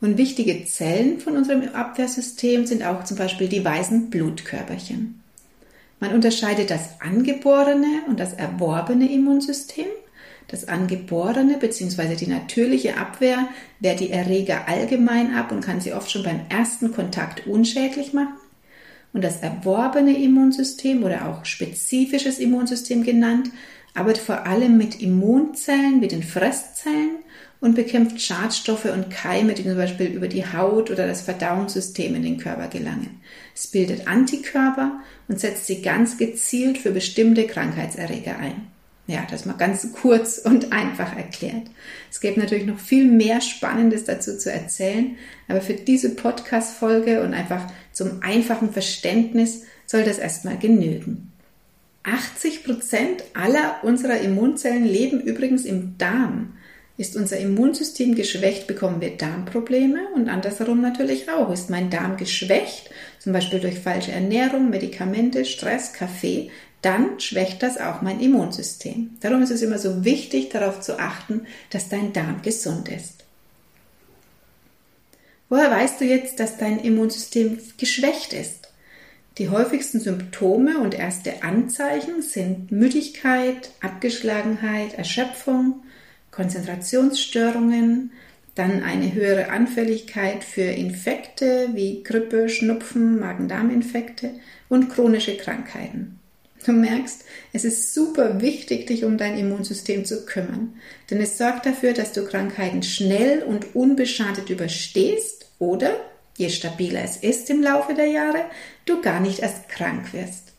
Und 0.00 0.18
wichtige 0.18 0.64
Zellen 0.66 1.20
von 1.20 1.36
unserem 1.36 1.68
Abwehrsystem 1.70 2.66
sind 2.66 2.84
auch 2.84 3.04
zum 3.04 3.16
Beispiel 3.16 3.48
die 3.48 3.64
weißen 3.64 4.10
Blutkörperchen. 4.10 5.22
Man 5.98 6.12
unterscheidet 6.12 6.70
das 6.70 7.00
angeborene 7.00 8.02
und 8.06 8.20
das 8.20 8.34
erworbene 8.34 9.10
Immunsystem. 9.10 9.86
Das 10.48 10.68
angeborene 10.68 11.56
bzw. 11.56 12.14
die 12.14 12.28
natürliche 12.28 12.98
Abwehr 12.98 13.48
wehrt 13.80 14.00
die 14.00 14.10
Erreger 14.10 14.68
allgemein 14.68 15.34
ab 15.34 15.50
und 15.50 15.62
kann 15.62 15.80
sie 15.80 15.94
oft 15.94 16.10
schon 16.10 16.22
beim 16.22 16.42
ersten 16.50 16.92
Kontakt 16.92 17.46
unschädlich 17.46 18.12
machen 18.12 18.34
und 19.12 19.24
das 19.24 19.40
erworbene 19.40 20.16
Immunsystem 20.16 21.02
oder 21.02 21.28
auch 21.28 21.44
spezifisches 21.44 22.38
Immunsystem 22.38 23.02
genannt, 23.02 23.50
arbeitet 23.94 24.22
vor 24.22 24.46
allem 24.46 24.76
mit 24.76 25.00
Immunzellen 25.00 26.00
wie 26.00 26.08
den 26.08 26.22
Fresszellen 26.22 27.16
und 27.60 27.74
bekämpft 27.74 28.20
Schadstoffe 28.20 28.84
und 28.84 29.10
Keime, 29.10 29.54
die 29.54 29.64
zum 29.64 29.76
Beispiel 29.76 30.08
über 30.08 30.28
die 30.28 30.44
Haut 30.44 30.90
oder 30.90 31.06
das 31.06 31.22
Verdauungssystem 31.22 32.14
in 32.14 32.22
den 32.22 32.38
Körper 32.38 32.68
gelangen. 32.68 33.20
Es 33.54 33.66
bildet 33.66 34.06
Antikörper 34.06 35.00
und 35.28 35.40
setzt 35.40 35.66
sie 35.66 35.80
ganz 35.80 36.18
gezielt 36.18 36.78
für 36.78 36.90
bestimmte 36.90 37.46
Krankheitserreger 37.46 38.38
ein. 38.38 38.75
Ja, 39.08 39.24
das 39.30 39.46
mal 39.46 39.52
ganz 39.52 39.92
kurz 39.92 40.38
und 40.38 40.72
einfach 40.72 41.16
erklärt. 41.16 41.68
Es 42.10 42.20
gibt 42.20 42.38
natürlich 42.38 42.66
noch 42.66 42.80
viel 42.80 43.04
mehr 43.04 43.40
Spannendes 43.40 44.04
dazu 44.04 44.36
zu 44.36 44.50
erzählen, 44.50 45.16
aber 45.46 45.60
für 45.60 45.74
diese 45.74 46.16
Podcast-Folge 46.16 47.22
und 47.22 47.32
einfach 47.32 47.62
zum 47.92 48.22
einfachen 48.22 48.72
Verständnis 48.72 49.62
soll 49.86 50.02
das 50.02 50.18
erstmal 50.18 50.58
genügen. 50.58 51.30
80 52.02 52.64
Prozent 52.64 53.24
aller 53.34 53.76
unserer 53.82 54.18
Immunzellen 54.18 54.84
leben 54.84 55.20
übrigens 55.20 55.64
im 55.64 55.98
Darm. 55.98 56.54
Ist 56.98 57.14
unser 57.14 57.36
Immunsystem 57.38 58.14
geschwächt, 58.14 58.66
bekommen 58.66 59.00
wir 59.00 59.16
Darmprobleme 59.16 60.08
und 60.14 60.28
andersherum 60.28 60.80
natürlich 60.80 61.30
auch. 61.30 61.52
Ist 61.52 61.68
mein 61.68 61.90
Darm 61.90 62.16
geschwächt, 62.16 62.90
zum 63.18 63.32
Beispiel 63.32 63.60
durch 63.60 63.78
falsche 63.78 64.12
Ernährung, 64.12 64.70
Medikamente, 64.70 65.44
Stress, 65.44 65.92
Kaffee, 65.92 66.50
dann 66.86 67.18
schwächt 67.18 67.64
das 67.64 67.78
auch 67.78 68.00
mein 68.00 68.20
Immunsystem. 68.20 69.16
Darum 69.20 69.42
ist 69.42 69.50
es 69.50 69.60
immer 69.60 69.76
so 69.76 70.04
wichtig, 70.04 70.50
darauf 70.50 70.80
zu 70.80 71.00
achten, 71.00 71.44
dass 71.70 71.88
dein 71.88 72.12
Darm 72.12 72.42
gesund 72.42 72.88
ist. 72.88 73.24
Woher 75.48 75.68
weißt 75.68 76.00
du 76.00 76.04
jetzt, 76.04 76.38
dass 76.38 76.58
dein 76.58 76.78
Immunsystem 76.78 77.58
geschwächt 77.76 78.32
ist? 78.32 78.68
Die 79.38 79.48
häufigsten 79.48 79.98
Symptome 79.98 80.78
und 80.78 80.94
erste 80.94 81.42
Anzeichen 81.42 82.22
sind 82.22 82.70
Müdigkeit, 82.70 83.70
Abgeschlagenheit, 83.80 84.94
Erschöpfung, 84.94 85.82
Konzentrationsstörungen, 86.30 88.12
dann 88.54 88.84
eine 88.84 89.12
höhere 89.12 89.50
Anfälligkeit 89.50 90.44
für 90.44 90.62
Infekte 90.62 91.70
wie 91.74 92.04
Grippe, 92.04 92.48
Schnupfen, 92.48 93.18
Magen-Darm-Infekte 93.18 94.30
und 94.68 94.88
chronische 94.88 95.36
Krankheiten. 95.36 96.20
Du 96.66 96.72
merkst, 96.72 97.24
es 97.52 97.64
ist 97.64 97.94
super 97.94 98.40
wichtig, 98.40 98.88
dich 98.88 99.04
um 99.04 99.18
dein 99.18 99.38
Immunsystem 99.38 100.04
zu 100.04 100.26
kümmern, 100.26 100.74
denn 101.08 101.20
es 101.20 101.38
sorgt 101.38 101.64
dafür, 101.64 101.92
dass 101.92 102.12
du 102.12 102.24
Krankheiten 102.24 102.82
schnell 102.82 103.44
und 103.44 103.76
unbeschadet 103.76 104.50
überstehst 104.50 105.46
oder, 105.60 105.94
je 106.36 106.48
stabiler 106.48 107.04
es 107.04 107.18
ist 107.18 107.48
im 107.50 107.62
Laufe 107.62 107.94
der 107.94 108.06
Jahre, 108.06 108.46
du 108.84 109.00
gar 109.00 109.20
nicht 109.20 109.38
erst 109.38 109.68
krank 109.68 110.12
wirst. 110.12 110.54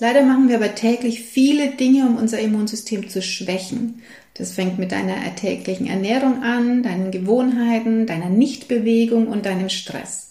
Leider 0.00 0.22
machen 0.22 0.50
wir 0.50 0.56
aber 0.56 0.74
täglich 0.74 1.22
viele 1.22 1.70
Dinge, 1.70 2.06
um 2.06 2.18
unser 2.18 2.38
Immunsystem 2.38 3.08
zu 3.08 3.22
schwächen. 3.22 4.02
Das 4.34 4.52
fängt 4.52 4.78
mit 4.78 4.92
deiner 4.92 5.34
täglichen 5.34 5.88
Ernährung 5.88 6.42
an, 6.42 6.82
deinen 6.82 7.10
Gewohnheiten, 7.10 8.06
deiner 8.06 8.28
Nichtbewegung 8.28 9.26
und 9.26 9.46
deinem 9.46 9.70
Stress. 9.70 10.27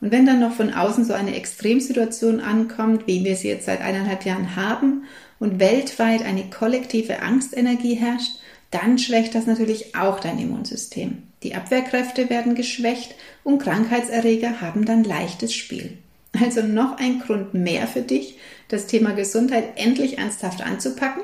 Und 0.00 0.10
wenn 0.10 0.26
dann 0.26 0.40
noch 0.40 0.52
von 0.52 0.74
außen 0.74 1.04
so 1.04 1.14
eine 1.14 1.34
Extremsituation 1.34 2.40
ankommt, 2.40 3.06
wie 3.06 3.24
wir 3.24 3.36
sie 3.36 3.48
jetzt 3.48 3.66
seit 3.66 3.80
eineinhalb 3.80 4.24
Jahren 4.24 4.56
haben, 4.56 5.04
und 5.38 5.60
weltweit 5.60 6.24
eine 6.24 6.48
kollektive 6.50 7.20
Angstenergie 7.20 7.94
herrscht, 7.94 8.36
dann 8.70 8.98
schwächt 8.98 9.34
das 9.34 9.46
natürlich 9.46 9.94
auch 9.94 10.20
dein 10.20 10.38
Immunsystem. 10.38 11.22
Die 11.42 11.54
Abwehrkräfte 11.54 12.30
werden 12.30 12.54
geschwächt 12.54 13.14
und 13.44 13.58
Krankheitserreger 13.58 14.60
haben 14.60 14.84
dann 14.84 15.04
leichtes 15.04 15.54
Spiel. 15.54 15.98
Also 16.38 16.62
noch 16.62 16.98
ein 16.98 17.20
Grund 17.20 17.54
mehr 17.54 17.86
für 17.86 18.02
dich, 18.02 18.38
das 18.68 18.86
Thema 18.86 19.12
Gesundheit 19.12 19.64
endlich 19.76 20.18
ernsthaft 20.18 20.62
anzupacken, 20.62 21.22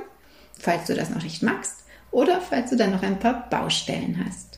falls 0.58 0.86
du 0.86 0.94
das 0.94 1.10
noch 1.10 1.22
nicht 1.22 1.42
magst 1.42 1.84
oder 2.10 2.40
falls 2.40 2.70
du 2.70 2.76
dann 2.76 2.92
noch 2.92 3.02
ein 3.02 3.18
paar 3.18 3.48
Baustellen 3.50 4.24
hast. 4.24 4.51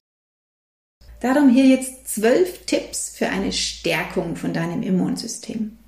Darum 1.24 1.48
hier 1.48 1.64
jetzt 1.64 2.06
zwölf 2.06 2.66
Tipps 2.66 3.08
für 3.08 3.30
eine 3.30 3.50
Stärkung 3.50 4.36
von 4.36 4.52
deinem 4.52 4.82
Immunsystem. 4.82 5.78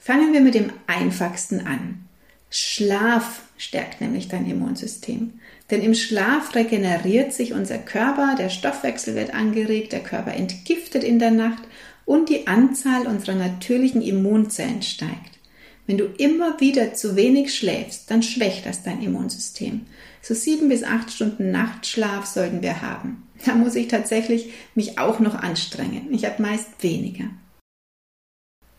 Fangen 0.00 0.32
wir 0.32 0.40
mit 0.40 0.56
dem 0.56 0.72
einfachsten 0.88 1.60
an. 1.60 2.08
Schlaf 2.50 3.42
stärkt 3.56 4.00
nämlich 4.00 4.26
dein 4.26 4.50
Immunsystem. 4.50 5.34
Denn 5.70 5.82
im 5.82 5.94
Schlaf 5.94 6.56
regeneriert 6.56 7.32
sich 7.32 7.52
unser 7.52 7.78
Körper, 7.78 8.34
der 8.36 8.48
Stoffwechsel 8.48 9.14
wird 9.14 9.32
angeregt, 9.32 9.92
der 9.92 10.02
Körper 10.02 10.34
entgiftet 10.34 11.04
in 11.04 11.20
der 11.20 11.30
Nacht 11.30 11.62
und 12.04 12.28
die 12.28 12.48
Anzahl 12.48 13.06
unserer 13.06 13.36
natürlichen 13.36 14.02
Immunzellen 14.02 14.82
steigt. 14.82 15.38
Wenn 15.86 15.98
du 15.98 16.06
immer 16.06 16.60
wieder 16.60 16.92
zu 16.92 17.14
wenig 17.14 17.54
schläfst, 17.54 18.10
dann 18.10 18.24
schwächt 18.24 18.66
das 18.66 18.82
dein 18.82 19.00
Immunsystem. 19.00 19.82
So 20.22 20.34
sieben 20.34 20.68
bis 20.68 20.84
acht 20.84 21.10
Stunden 21.10 21.50
Nachtschlaf 21.50 22.26
sollten 22.26 22.62
wir 22.62 22.80
haben. 22.80 23.28
Da 23.44 23.54
muss 23.54 23.74
ich 23.74 23.88
tatsächlich 23.88 24.52
mich 24.76 24.98
auch 24.98 25.18
noch 25.18 25.34
anstrengen. 25.34 26.06
Ich 26.12 26.24
habe 26.24 26.40
meist 26.40 26.80
weniger. 26.80 27.24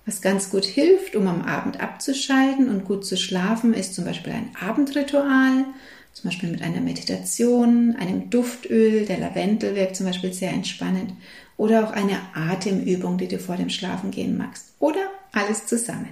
Was 0.05 0.21
ganz 0.21 0.49
gut 0.49 0.65
hilft, 0.65 1.15
um 1.15 1.27
am 1.27 1.41
Abend 1.41 1.81
abzuschalten 1.81 2.69
und 2.69 2.85
gut 2.85 3.05
zu 3.05 3.17
schlafen, 3.17 3.73
ist 3.73 3.93
zum 3.93 4.05
Beispiel 4.05 4.33
ein 4.33 4.51
Abendritual, 4.59 5.65
zum 6.13 6.29
Beispiel 6.29 6.49
mit 6.49 6.61
einer 6.61 6.81
Meditation, 6.81 7.95
einem 7.97 8.29
Duftöl, 8.29 9.05
der 9.05 9.17
Lavendel 9.17 9.75
wirkt 9.75 9.95
zum 9.95 10.05
Beispiel 10.05 10.33
sehr 10.33 10.51
entspannend, 10.51 11.13
oder 11.57 11.87
auch 11.87 11.91
eine 11.91 12.19
Atemübung, 12.33 13.17
die 13.17 13.27
du 13.27 13.39
vor 13.39 13.55
dem 13.55 13.69
Schlafengehen 13.69 14.37
machst, 14.37 14.73
oder 14.79 15.09
alles 15.31 15.65
zusammen. 15.65 16.09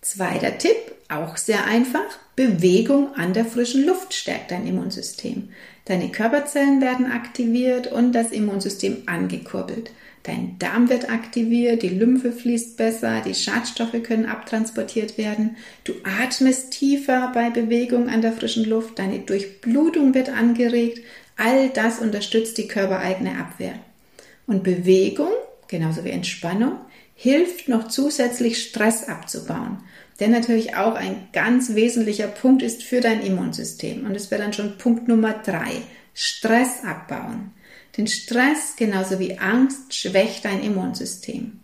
Zweiter 0.00 0.58
Tipp, 0.58 0.76
auch 1.08 1.36
sehr 1.36 1.64
einfach, 1.64 2.06
Bewegung 2.36 3.14
an 3.16 3.32
der 3.32 3.44
frischen 3.44 3.84
Luft 3.84 4.14
stärkt 4.14 4.52
dein 4.52 4.66
Immunsystem. 4.66 5.48
Deine 5.86 6.10
Körperzellen 6.10 6.80
werden 6.80 7.10
aktiviert 7.10 7.90
und 7.90 8.12
das 8.12 8.30
Immunsystem 8.30 8.98
angekurbelt. 9.06 9.90
Dein 10.22 10.56
Darm 10.58 10.88
wird 10.88 11.10
aktiviert, 11.10 11.82
die 11.82 11.88
Lymphe 11.88 12.32
fließt 12.32 12.76
besser, 12.76 13.22
die 13.26 13.34
Schadstoffe 13.34 14.02
können 14.02 14.26
abtransportiert 14.26 15.16
werden, 15.16 15.56
du 15.84 15.94
atmest 16.04 16.72
tiefer 16.72 17.32
bei 17.32 17.50
Bewegung 17.50 18.08
an 18.08 18.20
der 18.20 18.32
frischen 18.32 18.68
Luft, 18.68 18.98
deine 18.98 19.20
Durchblutung 19.20 20.14
wird 20.14 20.28
angeregt, 20.28 21.00
all 21.36 21.70
das 21.70 22.00
unterstützt 22.00 22.58
die 22.58 22.68
körpereigene 22.68 23.38
Abwehr. 23.38 23.74
Und 24.46 24.64
Bewegung, 24.64 25.30
genauso 25.66 26.04
wie 26.04 26.10
Entspannung, 26.10 26.72
hilft 27.20 27.68
noch 27.68 27.88
zusätzlich 27.88 28.62
Stress 28.62 29.08
abzubauen, 29.08 29.78
der 30.20 30.28
natürlich 30.28 30.76
auch 30.76 30.94
ein 30.94 31.26
ganz 31.32 31.74
wesentlicher 31.74 32.28
Punkt 32.28 32.62
ist 32.62 32.84
für 32.84 33.00
dein 33.00 33.22
Immunsystem. 33.22 34.06
Und 34.06 34.14
es 34.14 34.30
wäre 34.30 34.40
dann 34.40 34.52
schon 34.52 34.78
Punkt 34.78 35.08
Nummer 35.08 35.32
drei, 35.32 35.82
Stress 36.14 36.84
abbauen. 36.84 37.50
Denn 37.96 38.06
Stress, 38.06 38.76
genauso 38.76 39.18
wie 39.18 39.36
Angst, 39.36 39.96
schwächt 39.96 40.44
dein 40.44 40.62
Immunsystem. 40.62 41.58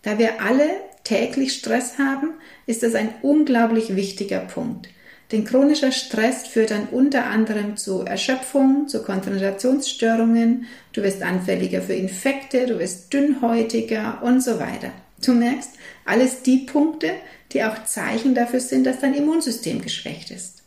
Da 0.00 0.18
wir 0.18 0.40
alle 0.40 0.70
täglich 1.04 1.52
Stress 1.52 1.98
haben, 1.98 2.30
ist 2.64 2.82
das 2.82 2.94
ein 2.94 3.10
unglaublich 3.20 3.94
wichtiger 3.96 4.40
Punkt. 4.40 4.88
Denn 5.34 5.44
chronischer 5.44 5.90
Stress 5.90 6.46
führt 6.46 6.70
dann 6.70 6.86
unter 6.92 7.26
anderem 7.26 7.76
zu 7.76 8.02
Erschöpfung, 8.02 8.86
zu 8.86 9.02
Konzentrationsstörungen, 9.02 10.66
du 10.92 11.02
wirst 11.02 11.24
anfälliger 11.24 11.82
für 11.82 11.94
Infekte, 11.94 12.66
du 12.66 12.78
wirst 12.78 13.12
dünnhäutiger 13.12 14.22
und 14.22 14.44
so 14.44 14.60
weiter. 14.60 14.92
Du 15.26 15.32
merkst, 15.32 15.70
alles 16.04 16.42
die 16.42 16.58
Punkte, 16.58 17.10
die 17.50 17.64
auch 17.64 17.82
Zeichen 17.84 18.36
dafür 18.36 18.60
sind, 18.60 18.84
dass 18.86 19.00
dein 19.00 19.12
Immunsystem 19.12 19.82
geschwächt 19.82 20.30
ist. 20.30 20.62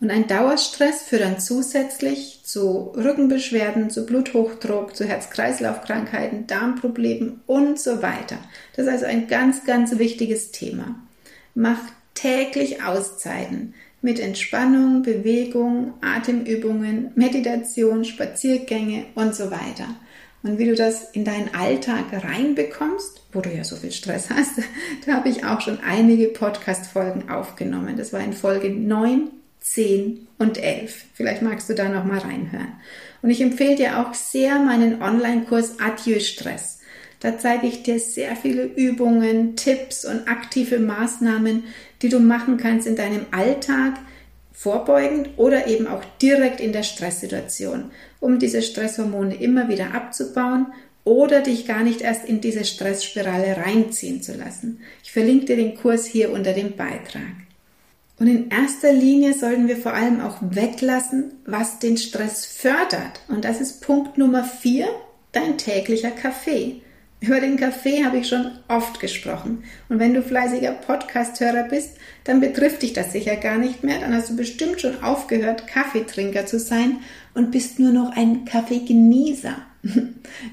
Und 0.00 0.10
ein 0.10 0.26
Dauerstress 0.26 1.02
führt 1.02 1.20
dann 1.20 1.38
zusätzlich 1.38 2.40
zu 2.42 2.94
Rückenbeschwerden, 2.96 3.90
zu 3.90 4.06
Bluthochdruck, 4.06 4.96
zu 4.96 5.04
Herz-Kreislauf-Krankheiten, 5.04 6.46
Darmproblemen 6.46 7.42
und 7.44 7.78
so 7.78 8.00
weiter. 8.00 8.38
Das 8.76 8.86
ist 8.86 8.92
also 8.92 9.04
ein 9.04 9.28
ganz, 9.28 9.66
ganz 9.66 9.98
wichtiges 9.98 10.52
Thema. 10.52 10.94
Mach 11.54 11.80
täglich 12.14 12.82
Auszeiten 12.82 13.74
mit 14.02 14.20
Entspannung, 14.20 15.02
Bewegung, 15.02 15.94
Atemübungen, 16.00 17.10
Meditation, 17.14 18.04
Spaziergänge 18.04 19.06
und 19.14 19.34
so 19.34 19.50
weiter. 19.50 19.88
Und 20.42 20.58
wie 20.58 20.66
du 20.66 20.74
das 20.74 21.10
in 21.10 21.24
deinen 21.24 21.54
Alltag 21.54 22.04
reinbekommst, 22.12 23.22
wo 23.32 23.40
du 23.40 23.50
ja 23.50 23.64
so 23.64 23.74
viel 23.76 23.90
Stress 23.90 24.30
hast, 24.30 24.60
da 25.06 25.14
habe 25.14 25.28
ich 25.28 25.44
auch 25.44 25.60
schon 25.60 25.80
einige 25.80 26.28
Podcast-Folgen 26.28 27.28
aufgenommen. 27.28 27.96
Das 27.96 28.12
war 28.12 28.20
in 28.20 28.32
Folge 28.32 28.70
9, 28.70 29.30
10 29.60 30.28
und 30.38 30.58
11. 30.58 31.06
Vielleicht 31.14 31.42
magst 31.42 31.68
du 31.68 31.74
da 31.74 31.88
noch 31.88 32.04
mal 32.04 32.18
reinhören. 32.18 32.74
Und 33.22 33.30
ich 33.30 33.40
empfehle 33.40 33.74
dir 33.74 33.98
auch 33.98 34.14
sehr 34.14 34.60
meinen 34.60 35.02
Online-Kurs 35.02 35.80
Adieu 35.80 36.20
Stress. 36.20 36.76
Da 37.18 37.38
zeige 37.38 37.66
ich 37.66 37.82
dir 37.82 37.98
sehr 37.98 38.36
viele 38.36 38.64
Übungen, 38.64 39.56
Tipps 39.56 40.04
und 40.04 40.28
aktive 40.28 40.78
Maßnahmen, 40.78 41.64
die 42.02 42.08
du 42.08 42.20
machen 42.20 42.56
kannst 42.56 42.86
in 42.86 42.96
deinem 42.96 43.26
Alltag, 43.30 43.94
vorbeugend 44.52 45.30
oder 45.36 45.66
eben 45.66 45.86
auch 45.86 46.02
direkt 46.20 46.60
in 46.60 46.72
der 46.72 46.82
Stresssituation, 46.82 47.90
um 48.20 48.38
diese 48.38 48.62
Stresshormone 48.62 49.34
immer 49.36 49.68
wieder 49.68 49.94
abzubauen 49.94 50.68
oder 51.04 51.40
dich 51.40 51.66
gar 51.66 51.82
nicht 51.82 52.00
erst 52.00 52.24
in 52.24 52.40
diese 52.40 52.64
Stressspirale 52.64 53.58
reinziehen 53.58 54.22
zu 54.22 54.34
lassen. 54.34 54.80
Ich 55.04 55.12
verlinke 55.12 55.46
dir 55.46 55.56
den 55.56 55.76
Kurs 55.76 56.06
hier 56.06 56.32
unter 56.32 56.52
dem 56.52 56.74
Beitrag. 56.74 57.22
Und 58.18 58.28
in 58.28 58.50
erster 58.50 58.92
Linie 58.92 59.34
sollten 59.34 59.68
wir 59.68 59.76
vor 59.76 59.92
allem 59.92 60.20
auch 60.20 60.38
weglassen, 60.40 61.34
was 61.44 61.78
den 61.78 61.98
Stress 61.98 62.46
fördert. 62.46 63.20
Und 63.28 63.44
das 63.44 63.60
ist 63.60 63.82
Punkt 63.82 64.16
Nummer 64.16 64.42
vier, 64.42 64.88
dein 65.32 65.58
täglicher 65.58 66.10
Kaffee. 66.10 66.80
Über 67.26 67.40
den 67.40 67.56
Kaffee 67.56 68.04
habe 68.04 68.18
ich 68.18 68.28
schon 68.28 68.52
oft 68.68 69.00
gesprochen. 69.00 69.64
Und 69.88 69.98
wenn 69.98 70.14
du 70.14 70.22
fleißiger 70.22 70.72
Podcast-Hörer 70.72 71.64
bist, 71.64 71.96
dann 72.22 72.40
betrifft 72.40 72.82
dich 72.82 72.92
das 72.92 73.12
sicher 73.12 73.34
gar 73.34 73.58
nicht 73.58 73.82
mehr. 73.82 73.98
Dann 73.98 74.14
hast 74.14 74.30
du 74.30 74.36
bestimmt 74.36 74.80
schon 74.80 75.02
aufgehört, 75.02 75.66
Kaffeetrinker 75.66 76.46
zu 76.46 76.60
sein 76.60 76.98
und 77.34 77.50
bist 77.50 77.80
nur 77.80 77.90
noch 77.90 78.16
ein 78.16 78.44
Kaffeegenießer. 78.44 79.56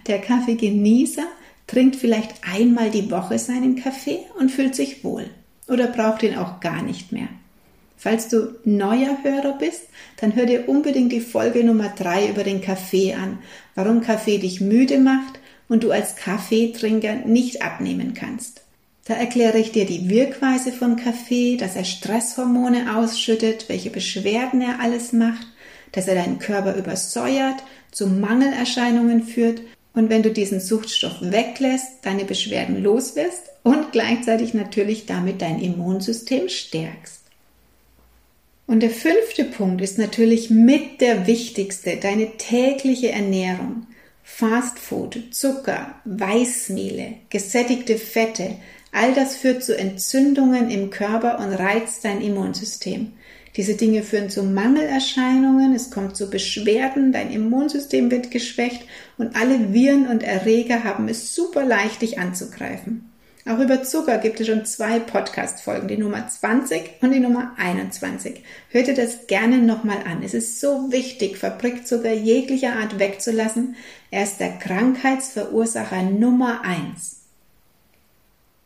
Der 0.07 0.19
Kaffeegenießer 0.19 1.25
trinkt 1.67 1.95
vielleicht 1.95 2.35
einmal 2.51 2.89
die 2.89 3.11
Woche 3.11 3.37
seinen 3.37 3.75
Kaffee 3.75 4.19
und 4.39 4.51
fühlt 4.51 4.73
sich 4.73 5.03
wohl. 5.03 5.25
Oder 5.67 5.87
braucht 5.87 6.23
ihn 6.23 6.37
auch 6.37 6.59
gar 6.59 6.81
nicht 6.81 7.11
mehr. 7.11 7.27
Falls 7.97 8.29
du 8.29 8.55
neuer 8.65 9.17
Hörer 9.23 9.57
bist, 9.59 9.83
dann 10.17 10.35
hör 10.35 10.45
dir 10.45 10.67
unbedingt 10.67 11.11
die 11.11 11.21
Folge 11.21 11.63
Nummer 11.63 11.93
drei 11.95 12.27
über 12.27 12.43
den 12.43 12.61
Kaffee 12.61 13.13
an, 13.13 13.37
warum 13.75 14.01
Kaffee 14.01 14.39
dich 14.39 14.59
müde 14.59 14.97
macht 14.97 15.39
und 15.69 15.83
du 15.83 15.91
als 15.91 16.15
Kaffeetrinker 16.15 17.15
nicht 17.25 17.61
abnehmen 17.61 18.13
kannst. 18.13 18.61
Da 19.05 19.15
erkläre 19.15 19.57
ich 19.57 19.71
dir 19.71 19.85
die 19.85 20.09
Wirkweise 20.09 20.71
von 20.71 20.95
Kaffee, 20.95 21.57
dass 21.57 21.75
er 21.75 21.83
Stresshormone 21.83 22.95
ausschüttet, 22.95 23.67
welche 23.67 23.89
Beschwerden 23.89 24.61
er 24.61 24.79
alles 24.79 25.11
macht, 25.11 25.45
dass 25.91 26.07
er 26.07 26.15
deinen 26.15 26.39
Körper 26.39 26.75
übersäuert, 26.75 27.63
zu 27.91 28.07
Mangelerscheinungen 28.07 29.23
führt 29.23 29.61
und 29.93 30.09
wenn 30.09 30.23
du 30.23 30.31
diesen 30.31 30.59
Suchtstoff 30.59 31.17
weglässt, 31.21 32.03
deine 32.03 32.25
Beschwerden 32.25 32.81
loswirst 32.81 33.43
und 33.61 33.91
gleichzeitig 33.91 34.53
natürlich 34.53 35.05
damit 35.05 35.41
dein 35.41 35.59
Immunsystem 35.59 36.49
stärkst. 36.49 37.21
Und 38.65 38.79
der 38.79 38.89
fünfte 38.89 39.43
Punkt 39.43 39.81
ist 39.81 39.97
natürlich 39.97 40.49
mit 40.49 41.01
der 41.01 41.27
wichtigste, 41.27 41.97
deine 41.97 42.37
tägliche 42.37 43.11
Ernährung. 43.11 43.85
Fast 44.23 44.79
Food, 44.79 45.19
Zucker, 45.31 45.95
Weißmehle, 46.05 47.15
gesättigte 47.29 47.97
Fette, 47.97 48.55
all 48.91 49.13
das 49.13 49.35
führt 49.35 49.63
zu 49.63 49.77
Entzündungen 49.77 50.69
im 50.71 50.89
Körper 50.89 51.39
und 51.39 51.53
reizt 51.53 52.05
dein 52.05 52.21
Immunsystem. 52.21 53.13
Diese 53.55 53.75
Dinge 53.75 54.01
führen 54.01 54.29
zu 54.29 54.41
Mangelerscheinungen, 54.41 55.75
es 55.75 55.91
kommt 55.91 56.15
zu 56.15 56.29
Beschwerden, 56.29 57.11
dein 57.11 57.31
Immunsystem 57.31 58.09
wird 58.09 58.31
geschwächt 58.31 58.83
und 59.17 59.35
alle 59.35 59.73
Viren 59.73 60.07
und 60.07 60.23
Erreger 60.23 60.83
haben 60.83 61.07
es 61.07 61.35
super 61.35 61.63
leicht, 61.63 62.01
dich 62.01 62.17
anzugreifen. 62.17 63.12
Auch 63.45 63.59
über 63.59 63.83
Zucker 63.83 64.19
gibt 64.19 64.39
es 64.39 64.47
schon 64.47 64.63
zwei 64.63 64.99
Podcast-Folgen, 64.99 65.89
die 65.89 65.97
Nummer 65.97 66.25
20 66.29 67.01
und 67.01 67.11
die 67.11 67.19
Nummer 67.19 67.51
21. 67.57 68.41
Hört 68.69 68.87
ihr 68.87 68.95
das 68.95 69.27
gerne 69.27 69.57
nochmal 69.57 69.97
an. 70.05 70.23
Es 70.23 70.33
ist 70.33 70.61
so 70.61 70.93
wichtig, 70.93 71.37
Fabrikzucker 71.37 72.13
jeglicher 72.13 72.77
Art 72.77 72.99
wegzulassen. 72.99 73.75
Er 74.11 74.23
ist 74.23 74.39
der 74.39 74.53
Krankheitsverursacher 74.59 76.03
Nummer 76.03 76.61
1. 76.63 77.17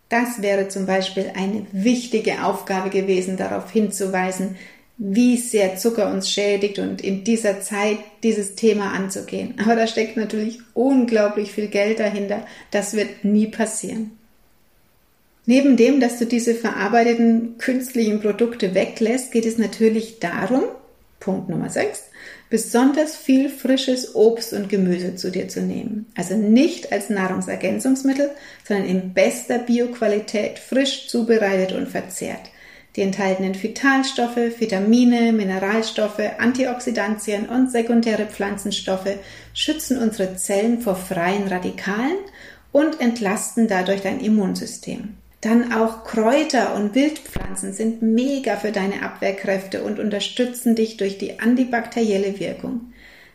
Das 0.10 0.44
wäre 0.44 0.68
zum 0.68 0.86
Beispiel 0.86 1.32
eine 1.36 1.66
wichtige 1.72 2.44
Aufgabe 2.44 2.92
gewesen, 2.92 3.36
darauf 3.36 3.72
hinzuweisen, 3.72 4.58
wie 5.00 5.38
sehr 5.38 5.78
Zucker 5.78 6.12
uns 6.12 6.30
schädigt 6.30 6.78
und 6.78 7.02
in 7.02 7.24
dieser 7.24 7.62
Zeit 7.62 7.98
dieses 8.22 8.54
Thema 8.54 8.94
anzugehen. 8.94 9.56
Aber 9.60 9.76
da 9.76 9.88
steckt 9.88 10.18
natürlich 10.18 10.60
unglaublich 10.76 11.52
viel 11.52 11.68
Geld 11.68 12.00
dahinter. 12.00 12.46
Das 12.70 12.94
wird 12.94 13.24
nie 13.26 13.48
passieren. 13.48 14.12
Neben 15.50 15.78
dem, 15.78 16.02
dass 16.02 16.20
du 16.20 16.26
diese 16.26 16.54
verarbeiteten 16.54 17.58
künstlichen 17.58 18.20
Produkte 18.20 18.76
weglässt, 18.76 19.32
geht 19.32 19.46
es 19.46 19.58
natürlich 19.58 20.20
darum, 20.20 20.64
Punkt 21.22 21.48
Nummer 21.48 21.70
6, 21.70 22.04
besonders 22.50 23.16
viel 23.16 23.48
frisches 23.48 24.14
Obst 24.14 24.52
und 24.52 24.68
Gemüse 24.68 25.16
zu 25.16 25.32
dir 25.32 25.48
zu 25.48 25.62
nehmen. 25.62 26.06
Also 26.18 26.36
nicht 26.36 26.92
als 26.92 27.10
Nahrungsergänzungsmittel, 27.10 28.32
sondern 28.68 28.88
in 28.88 29.14
bester 29.14 29.60
Bioqualität 29.60 30.60
frisch 30.60 31.08
zubereitet 31.08 31.72
und 31.72 31.88
verzehrt. 31.88 32.52
Die 32.98 33.02
enthaltenen 33.02 33.56
Vitalstoffe, 33.56 34.60
Vitamine, 34.60 35.32
Mineralstoffe, 35.32 36.40
Antioxidantien 36.40 37.48
und 37.48 37.72
sekundäre 37.72 38.26
Pflanzenstoffe 38.26 39.16
schützen 39.54 39.98
unsere 39.98 40.36
Zellen 40.36 40.82
vor 40.82 40.98
freien 40.98 41.48
Radikalen 41.48 42.18
und 42.74 43.00
entlasten 43.00 43.70
dadurch 43.70 44.02
dein 44.02 44.20
Immunsystem. 44.20 45.14
Dann 45.42 45.72
auch 45.72 46.04
Kräuter 46.04 46.74
und 46.76 46.96
Wildpflanzen 46.96 47.72
sind 47.72 48.02
mega 48.02 48.56
für 48.56 48.72
deine 48.72 49.04
Abwehrkräfte 49.04 49.84
und 49.84 50.00
unterstützen 50.00 50.76
dich 50.76 50.98
durch 50.98 51.18
die 51.18 51.40
antibakterielle 51.40 52.40
Wirkung. 52.40 52.94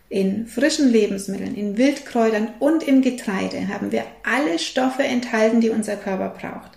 In 0.08 0.46
frischen 0.46 0.90
Lebensmitteln, 0.90 1.54
in 1.54 1.78
Wildkräutern 1.78 2.48
und 2.58 2.82
in 2.82 3.02
Getreide 3.02 3.68
haben 3.68 3.92
wir 3.92 4.04
alle 4.24 4.58
Stoffe 4.58 5.04
enthalten, 5.04 5.60
die 5.60 5.70
unser 5.70 5.96
Körper 5.96 6.36
braucht. 6.38 6.72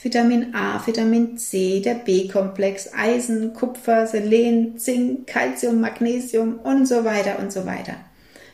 Vitamin 0.00 0.54
A, 0.54 0.86
Vitamin 0.86 1.36
C, 1.38 1.80
der 1.80 1.94
B-Komplex, 1.94 2.90
Eisen, 2.94 3.54
Kupfer, 3.54 4.06
Selen, 4.06 4.78
Zink, 4.78 5.26
Calcium, 5.26 5.80
Magnesium 5.80 6.60
und 6.60 6.86
so 6.86 7.04
weiter 7.04 7.38
und 7.40 7.50
so 7.50 7.66
weiter. 7.66 7.96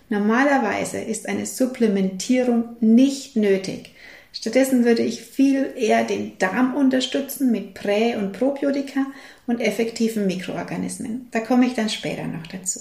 Normalerweise 0.09 0.99
ist 0.99 1.29
eine 1.29 1.45
Supplementierung 1.45 2.77
nicht 2.81 3.37
nötig. 3.37 3.92
Stattdessen 4.33 4.85
würde 4.85 5.03
ich 5.03 5.21
viel 5.23 5.73
eher 5.77 6.05
den 6.05 6.39
Darm 6.39 6.75
unterstützen 6.75 7.51
mit 7.51 7.75
Prä- 7.75 8.17
und 8.17 8.33
Probiotika 8.33 9.07
und 9.47 9.61
effektiven 9.61 10.27
Mikroorganismen. 10.27 11.29
Da 11.31 11.41
komme 11.41 11.67
ich 11.67 11.75
dann 11.75 11.91
später 11.91 12.25
noch 12.25 12.47
dazu. 12.47 12.81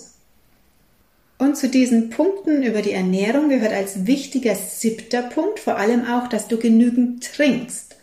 Und 1.38 1.58
zu 1.58 1.70
diesen 1.70 2.12
Punkten 2.12 2.62
über 2.62 2.82
die 2.82 2.92
Ernährung 2.92 3.50
gehört 3.50 3.74
als 3.74 4.06
wichtiger 4.06 4.56
siebter 4.56 5.24
Punkt 5.24 5.60
vor 5.60 5.78
allem 5.78 6.06
auch, 6.06 6.28
dass 6.28 6.48
du 6.48 6.58
genügend 6.58 7.24
trinkst. 7.24 7.96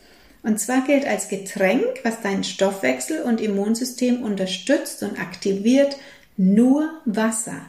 Und 0.42 0.58
zwar 0.58 0.84
gilt 0.84 1.06
als 1.06 1.28
Getränk, 1.28 2.00
was 2.02 2.20
deinen 2.20 2.44
Stoffwechsel 2.44 3.22
und 3.22 3.40
Immunsystem 3.40 4.22
unterstützt 4.22 5.02
und 5.02 5.20
aktiviert, 5.20 5.96
nur 6.36 6.90
Wasser. 7.04 7.60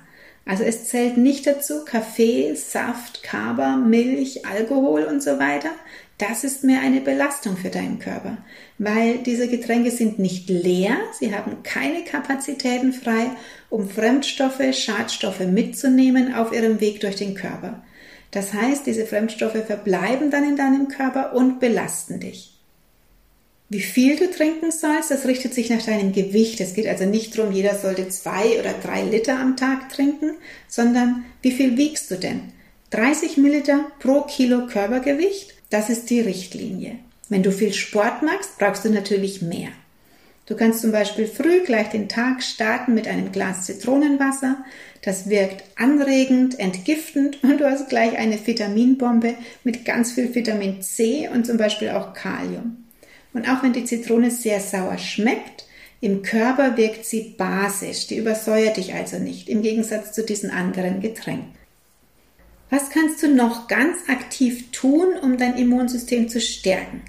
Also 0.50 0.64
es 0.64 0.86
zählt 0.86 1.16
nicht 1.16 1.46
dazu 1.46 1.86
Kaffee, 1.86 2.56
Saft, 2.56 3.22
Kaba, 3.22 3.76
Milch, 3.76 4.48
Alkohol 4.48 5.04
und 5.04 5.22
so 5.22 5.38
weiter. 5.38 5.70
Das 6.18 6.44
ist 6.44 6.64
mehr 6.64 6.82
eine 6.82 7.02
Belastung 7.02 7.56
für 7.56 7.70
deinen 7.70 8.00
Körper, 8.00 8.40
weil 8.80 9.20
diese 9.20 9.48
Getränke 9.48 9.92
sind 9.92 10.18
nicht 10.18 10.50
leer, 10.50 10.98
sie 11.14 11.36
haben 11.36 11.62
keine 11.62 12.04
Kapazitäten 12.04 12.94
frei, 12.94 13.30
um 13.70 13.88
Fremdstoffe, 13.88 14.74
Schadstoffe 14.74 15.42
mitzunehmen 15.42 16.34
auf 16.34 16.52
ihrem 16.52 16.82
Weg 16.82 17.00
durch 17.02 17.18
den 17.18 17.36
Körper. 17.36 17.84
Das 18.32 18.52
heißt, 18.52 18.88
diese 18.88 19.06
Fremdstoffe 19.06 19.64
verbleiben 19.68 20.32
dann 20.32 20.50
in 20.50 20.58
deinem 20.58 20.88
Körper 20.88 21.34
und 21.36 21.60
belasten 21.60 22.20
dich. 22.20 22.49
Wie 23.72 23.82
viel 23.82 24.16
du 24.16 24.32
trinken 24.32 24.72
sollst, 24.72 25.12
das 25.12 25.28
richtet 25.28 25.54
sich 25.54 25.70
nach 25.70 25.84
deinem 25.84 26.12
Gewicht. 26.12 26.60
Es 26.60 26.74
geht 26.74 26.88
also 26.88 27.06
nicht 27.06 27.38
darum, 27.38 27.52
jeder 27.52 27.76
sollte 27.76 28.10
zwei 28.10 28.60
oder 28.60 28.74
drei 28.74 29.04
Liter 29.04 29.38
am 29.38 29.58
Tag 29.58 29.90
trinken, 29.90 30.32
sondern 30.68 31.24
wie 31.44 31.52
viel 31.52 31.78
wiegst 31.78 32.10
du 32.10 32.16
denn? 32.16 32.42
30 32.90 33.38
Milliliter 33.38 33.86
pro 34.00 34.22
Kilo 34.22 34.66
Körpergewicht, 34.66 35.54
das 35.70 35.92
ist 35.92 36.10
die 36.10 36.20
Richtlinie. 36.20 36.96
Wenn 37.30 37.44
du 37.44 37.52
viel 37.52 37.74
Sport 37.74 38.24
machst, 38.24 38.58
brauchst 38.58 38.86
du 38.86 38.90
natürlich 38.90 39.44
mehr. 39.44 39.70
Du 40.48 40.56
kannst 40.56 40.82
zum 40.82 40.92
Beispiel 40.92 41.28
früh 41.28 41.64
gleich 41.64 41.90
den 41.90 42.10
Tag 42.10 42.42
starten 42.42 42.96
mit 42.96 43.08
einem 43.08 43.32
Glas 43.32 43.68
Zitronenwasser. 43.68 44.58
Das 45.04 45.30
wirkt 45.30 45.64
anregend, 45.76 46.60
entgiftend 46.60 47.44
und 47.44 47.60
du 47.60 47.70
hast 47.70 47.88
gleich 47.88 48.18
eine 48.18 48.48
Vitaminbombe 48.48 49.36
mit 49.64 49.86
ganz 49.86 50.14
viel 50.14 50.34
Vitamin 50.34 50.82
C 50.82 51.30
und 51.32 51.46
zum 51.46 51.58
Beispiel 51.58 51.90
auch 51.90 52.16
Kalium. 52.16 52.89
Und 53.34 53.48
auch 53.50 53.64
wenn 53.64 53.74
die 53.74 53.86
Zitrone 53.86 54.32
sehr 54.32 54.60
sauer 54.60 54.98
schmeckt, 54.98 55.66
im 56.02 56.22
Körper 56.22 56.78
wirkt 56.78 57.06
sie 57.06 57.36
basisch, 57.38 58.08
die 58.08 58.18
übersäuert 58.18 58.78
dich 58.78 58.94
also 58.94 59.20
nicht, 59.20 59.50
im 59.50 59.62
Gegensatz 59.62 60.14
zu 60.14 60.24
diesen 60.24 60.50
anderen 60.50 61.02
Getränken. 61.02 61.54
Was 62.70 62.90
kannst 62.90 63.22
du 63.24 63.28
noch 63.28 63.68
ganz 63.68 63.98
aktiv 64.08 64.72
tun, 64.72 65.08
um 65.22 65.38
dein 65.38 65.58
Immunsystem 65.58 66.30
zu 66.30 66.40
stärken? 66.40 67.02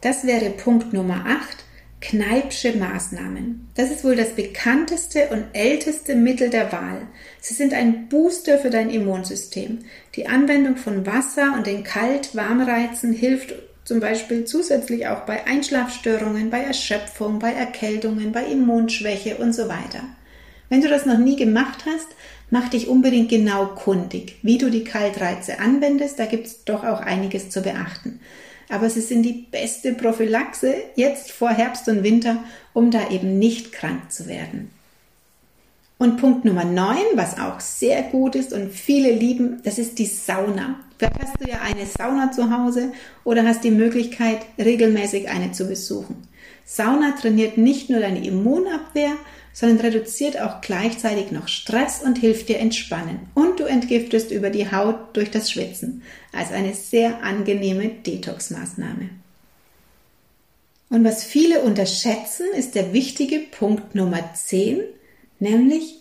Das 0.00 0.26
wäre 0.26 0.50
Punkt 0.50 0.92
Nummer 0.92 1.24
8, 1.26 1.64
Kneipsche 2.00 2.76
Maßnahmen. 2.76 3.70
Das 3.76 3.90
ist 3.90 4.04
wohl 4.04 4.16
das 4.16 4.30
bekannteste 4.32 5.28
und 5.28 5.46
älteste 5.54 6.14
Mittel 6.14 6.50
der 6.50 6.70
Wahl. 6.70 7.06
Sie 7.40 7.54
sind 7.54 7.72
ein 7.72 8.08
Booster 8.08 8.58
für 8.58 8.68
dein 8.68 8.90
Immunsystem. 8.90 9.78
Die 10.14 10.26
Anwendung 10.26 10.76
von 10.76 11.06
Wasser 11.06 11.54
und 11.56 11.66
den 11.66 11.82
Kalt-Warmreizen 11.82 13.14
hilft 13.14 13.54
zum 13.84 14.00
Beispiel 14.00 14.44
zusätzlich 14.44 15.06
auch 15.06 15.20
bei 15.20 15.46
Einschlafstörungen, 15.46 16.50
bei 16.50 16.60
Erschöpfung, 16.60 17.38
bei 17.38 17.52
Erkältungen, 17.52 18.32
bei 18.32 18.44
Immunschwäche 18.44 19.36
und 19.36 19.52
so 19.52 19.68
weiter. 19.68 20.02
Wenn 20.68 20.80
du 20.80 20.88
das 20.88 21.06
noch 21.06 21.18
nie 21.18 21.36
gemacht 21.36 21.84
hast, 21.86 22.08
mach 22.50 22.68
dich 22.68 22.88
unbedingt 22.88 23.28
genau 23.28 23.66
kundig, 23.66 24.36
wie 24.42 24.58
du 24.58 24.70
die 24.70 24.84
Kaltreize 24.84 25.58
anwendest. 25.58 26.18
Da 26.18 26.26
gibt 26.26 26.46
es 26.46 26.64
doch 26.64 26.84
auch 26.84 27.00
einiges 27.00 27.50
zu 27.50 27.62
beachten. 27.62 28.20
Aber 28.70 28.88
sie 28.88 29.02
sind 29.02 29.22
die 29.22 29.46
beste 29.50 29.92
Prophylaxe 29.92 30.74
jetzt 30.96 31.30
vor 31.30 31.50
Herbst 31.50 31.86
und 31.88 32.02
Winter, 32.02 32.42
um 32.72 32.90
da 32.90 33.10
eben 33.10 33.38
nicht 33.38 33.72
krank 33.72 34.10
zu 34.10 34.26
werden. 34.26 34.70
Und 35.96 36.16
Punkt 36.16 36.44
Nummer 36.44 36.64
9, 36.64 36.96
was 37.14 37.38
auch 37.38 37.60
sehr 37.60 38.02
gut 38.02 38.34
ist 38.34 38.52
und 38.52 38.72
viele 38.72 39.12
lieben, 39.12 39.60
das 39.62 39.78
ist 39.78 39.98
die 39.98 40.06
Sauna. 40.06 40.80
Vielleicht 40.98 41.20
hast 41.20 41.40
du 41.40 41.48
ja 41.48 41.60
eine 41.62 41.86
Sauna 41.86 42.32
zu 42.32 42.50
Hause 42.50 42.92
oder 43.22 43.44
hast 43.44 43.62
die 43.64 43.70
Möglichkeit, 43.70 44.40
regelmäßig 44.58 45.28
eine 45.28 45.52
zu 45.52 45.66
besuchen. 45.66 46.16
Sauna 46.64 47.12
trainiert 47.12 47.58
nicht 47.58 47.90
nur 47.90 48.00
deine 48.00 48.26
Immunabwehr, 48.26 49.12
sondern 49.52 49.80
reduziert 49.80 50.40
auch 50.40 50.60
gleichzeitig 50.60 51.30
noch 51.30 51.46
Stress 51.46 52.02
und 52.02 52.18
hilft 52.18 52.48
dir 52.48 52.58
entspannen. 52.58 53.20
Und 53.34 53.60
du 53.60 53.64
entgiftest 53.64 54.32
über 54.32 54.50
die 54.50 54.72
Haut 54.72 55.16
durch 55.16 55.30
das 55.30 55.50
Schwitzen. 55.50 56.02
Also 56.32 56.54
eine 56.54 56.74
sehr 56.74 57.22
angenehme 57.22 57.88
Detox-Maßnahme. 57.88 59.10
Und 60.90 61.04
was 61.04 61.22
viele 61.22 61.60
unterschätzen, 61.60 62.46
ist 62.56 62.74
der 62.74 62.92
wichtige 62.92 63.38
Punkt 63.38 63.94
Nummer 63.94 64.34
10, 64.34 64.80
nämlich 65.38 65.96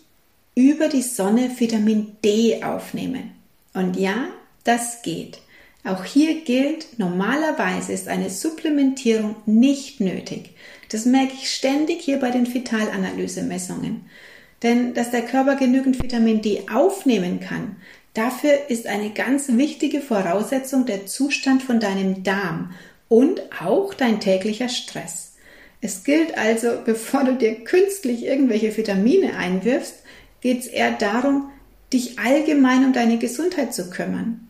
über 0.56 0.88
die 0.88 1.02
Sonne 1.02 1.50
Vitamin 1.58 2.18
D 2.24 2.64
aufnehmen. 2.64 3.32
Und 3.74 3.98
ja, 3.98 4.28
das 4.64 5.02
geht. 5.02 5.40
Auch 5.84 6.06
hier 6.06 6.42
gilt, 6.42 6.98
normalerweise 6.98 7.92
ist 7.92 8.08
eine 8.08 8.30
Supplementierung 8.30 9.36
nicht 9.46 10.00
nötig. 10.00 10.52
Das 10.90 11.06
merke 11.06 11.34
ich 11.34 11.54
ständig 11.54 12.02
hier 12.02 12.20
bei 12.20 12.32
den 12.32 12.52
Vitalanalysemessungen. 12.52 14.06
Denn 14.62 14.94
dass 14.94 15.12
der 15.12 15.24
Körper 15.24 15.56
genügend 15.56 16.02
Vitamin 16.02 16.42
D 16.42 16.64
aufnehmen 16.74 17.42
kann, 17.42 17.76
dafür 18.14 18.70
ist 18.70 18.88
eine 18.88 19.10
ganz 19.10 19.50
wichtige 19.50 20.00
Voraussetzung 20.00 20.86
der 20.86 21.06
Zustand 21.06 21.62
von 21.62 21.82
deinem 21.82 22.24
Darm 22.24 22.74
und 23.10 23.42
auch 23.62 23.94
dein 23.94 24.22
täglicher 24.22 24.70
Stress. 24.70 25.33
Es 25.86 26.06
gilt 26.06 26.38
also, 26.38 26.70
bevor 26.86 27.26
du 27.26 27.36
dir 27.36 27.56
künstlich 27.56 28.24
irgendwelche 28.24 28.76
Vitamine 28.78 29.36
einwirfst, 29.36 29.96
geht 30.40 30.62
es 30.62 30.68
eher 30.68 30.94
darum, 30.94 31.50
dich 31.92 32.18
allgemein 32.20 32.86
um 32.86 32.94
deine 32.94 33.18
Gesundheit 33.18 33.74
zu 33.74 33.90
kümmern. 33.90 34.48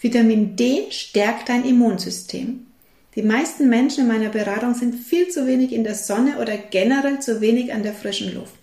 Vitamin 0.00 0.54
D 0.54 0.86
stärkt 0.90 1.48
dein 1.48 1.64
Immunsystem. 1.64 2.66
Die 3.16 3.22
meisten 3.22 3.68
Menschen 3.68 4.02
in 4.02 4.06
meiner 4.06 4.28
Beratung 4.28 4.74
sind 4.74 4.94
viel 4.94 5.26
zu 5.26 5.48
wenig 5.48 5.72
in 5.72 5.82
der 5.82 5.96
Sonne 5.96 6.38
oder 6.40 6.56
generell 6.56 7.18
zu 7.18 7.40
wenig 7.40 7.72
an 7.72 7.82
der 7.82 7.92
frischen 7.92 8.32
Luft. 8.32 8.54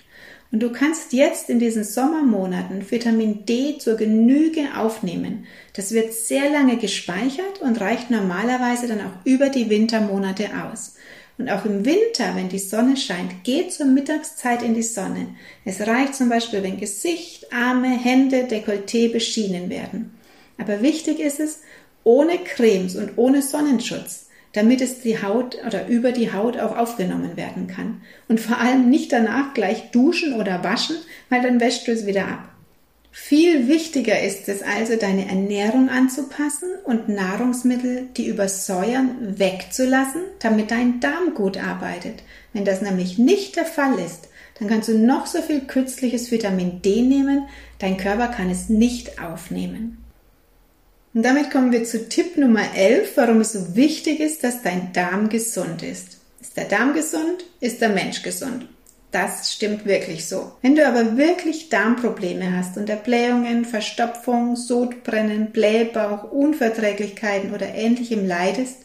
Und 0.54 0.64
du 0.64 0.72
kannst 0.72 1.12
jetzt 1.12 1.50
in 1.50 1.60
diesen 1.60 1.84
Sommermonaten 1.84 2.90
Vitamin 2.90 3.46
D 3.46 3.78
zur 3.78 3.98
Genüge 3.98 4.70
aufnehmen. 4.78 5.48
Das 5.74 5.92
wird 5.92 6.14
sehr 6.14 6.50
lange 6.50 6.78
gespeichert 6.78 7.60
und 7.60 7.82
reicht 7.82 8.10
normalerweise 8.10 8.88
dann 8.88 9.02
auch 9.02 9.26
über 9.26 9.50
die 9.50 9.70
Wintermonate 9.70 10.48
aus. 10.64 10.96
Und 11.38 11.50
auch 11.50 11.66
im 11.66 11.86
Winter, 11.86 12.34
wenn 12.36 12.48
die 12.48 12.60
Sonne 12.60 12.96
scheint, 12.96 13.44
geht 13.44 13.74
zur 13.74 13.88
Mittagszeit 13.88 14.62
in 14.62 14.74
die 14.74 14.84
Sonne. 14.84 15.36
Es 15.66 15.82
reicht 15.82 16.16
zum 16.16 16.30
Beispiel, 16.30 16.64
wenn 16.64 16.80
Gesicht, 16.80 17.52
Arme, 17.52 17.90
Hände, 17.90 18.48
Dekolleté 18.48 19.12
beschienen 19.12 19.70
werden. 19.70 20.18
Aber 20.58 20.82
wichtig 20.82 21.20
ist 21.20 21.42
es, 21.42 21.60
ohne 22.06 22.38
Cremes 22.38 22.96
und 22.96 23.18
ohne 23.18 23.42
Sonnenschutz, 23.42 24.28
damit 24.54 24.80
es 24.80 25.02
die 25.02 25.22
Haut 25.22 25.58
oder 25.66 25.88
über 25.88 26.14
die 26.14 26.32
Haut 26.32 26.58
auch 26.58 26.78
aufgenommen 26.78 27.36
werden 27.36 27.68
kann. 27.68 28.02
Und 28.30 28.40
vor 28.40 28.60
allem 28.60 28.90
nicht 28.90 29.12
danach 29.12 29.54
gleich 29.54 29.92
duschen 29.92 30.34
oder 30.40 30.64
waschen, 30.64 30.96
weil 31.30 31.42
dann 31.42 31.60
wäschst 31.60 31.88
du 31.88 31.92
es 31.92 32.06
wieder 32.06 32.28
ab. 32.28 32.55
Viel 33.18 33.70
wichtiger 33.70 34.22
ist 34.22 34.50
es 34.50 34.62
also, 34.62 34.98
deine 34.98 35.30
Ernährung 35.30 35.88
anzupassen 35.88 36.68
und 36.84 37.08
Nahrungsmittel, 37.08 38.10
die 38.18 38.28
übersäuern, 38.28 39.40
wegzulassen, 39.40 40.22
damit 40.40 40.70
dein 40.70 41.00
Darm 41.00 41.34
gut 41.34 41.58
arbeitet. 41.58 42.24
Wenn 42.52 42.66
das 42.66 42.82
nämlich 42.82 43.18
nicht 43.18 43.56
der 43.56 43.66
Fall 43.66 43.98
ist, 44.00 44.28
dann 44.60 44.68
kannst 44.68 44.90
du 44.90 44.98
noch 44.98 45.28
so 45.28 45.42
viel 45.42 45.62
künstliches 45.62 46.30
Vitamin 46.30 46.82
D 46.82 47.02
nehmen, 47.04 47.48
dein 47.80 47.96
Körper 47.96 48.28
kann 48.28 48.50
es 48.50 48.68
nicht 48.68 49.20
aufnehmen. 49.20 50.04
Und 51.14 51.24
damit 51.24 51.52
kommen 51.52 51.72
wir 51.72 51.86
zu 51.86 52.10
Tipp 52.10 52.36
Nummer 52.36 52.76
11, 52.76 53.14
warum 53.16 53.40
es 53.40 53.54
so 53.54 53.78
wichtig 53.78 54.20
ist, 54.20 54.44
dass 54.44 54.62
dein 54.62 54.92
Darm 54.92 55.30
gesund 55.30 55.84
ist. 55.84 56.18
Ist 56.42 56.58
der 56.58 56.66
Darm 56.66 56.94
gesund, 56.94 57.46
ist 57.62 57.80
der 57.80 57.90
Mensch 57.90 58.24
gesund. 58.24 58.68
Das 59.16 59.54
stimmt 59.54 59.86
wirklich 59.86 60.26
so. 60.28 60.52
Wenn 60.62 60.76
du 60.76 60.86
aber 60.86 61.16
wirklich 61.16 61.70
Darmprobleme 61.70 62.58
hast, 62.58 62.76
unter 62.76 62.98
Blähungen, 62.98 63.64
Verstopfung, 63.64 64.58
Sodbrennen, 64.58 65.54
Blähbauch, 65.54 66.34
Unverträglichkeiten 66.34 67.54
oder 67.54 67.74
ähnlichem 67.74 68.28
leidest, 68.28 68.80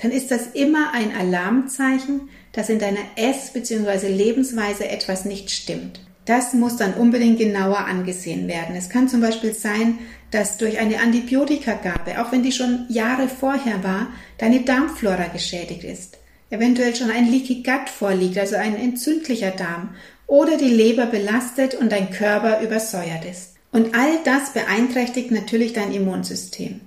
dann 0.00 0.12
ist 0.12 0.30
das 0.30 0.46
immer 0.54 0.92
ein 0.94 1.12
Alarmzeichen, 1.12 2.28
dass 2.52 2.68
in 2.68 2.78
deiner 2.78 3.00
Ess- 3.16 3.52
bzw. 3.52 4.06
Lebensweise 4.06 4.88
etwas 4.88 5.24
nicht 5.24 5.50
stimmt. 5.50 5.98
Das 6.26 6.54
muss 6.54 6.76
dann 6.76 6.94
unbedingt 6.94 7.40
genauer 7.40 7.78
angesehen 7.78 8.46
werden. 8.46 8.76
Es 8.76 8.88
kann 8.88 9.08
zum 9.08 9.20
Beispiel 9.20 9.52
sein, 9.52 9.98
dass 10.30 10.58
durch 10.58 10.78
eine 10.78 11.00
Antibiotikagabe, 11.00 12.22
auch 12.22 12.30
wenn 12.30 12.44
die 12.44 12.52
schon 12.52 12.86
Jahre 12.88 13.26
vorher 13.26 13.82
war, 13.82 14.06
deine 14.38 14.60
Darmflora 14.60 15.26
geschädigt 15.32 15.82
ist. 15.82 16.18
Eventuell 16.52 16.94
schon 16.94 17.10
ein 17.10 17.30
Leaky 17.30 17.62
Gut 17.62 17.88
vorliegt, 17.88 18.36
also 18.36 18.56
ein 18.56 18.76
entzündlicher 18.76 19.52
Darm, 19.52 19.94
oder 20.26 20.58
die 20.58 20.68
Leber 20.68 21.06
belastet 21.06 21.74
und 21.74 21.90
dein 21.90 22.10
Körper 22.10 22.60
übersäuert 22.60 23.24
ist. 23.24 23.54
Und 23.72 23.94
all 23.94 24.18
das 24.24 24.52
beeinträchtigt 24.52 25.30
natürlich 25.30 25.72
dein 25.72 25.94
Immunsystem. 25.94 26.82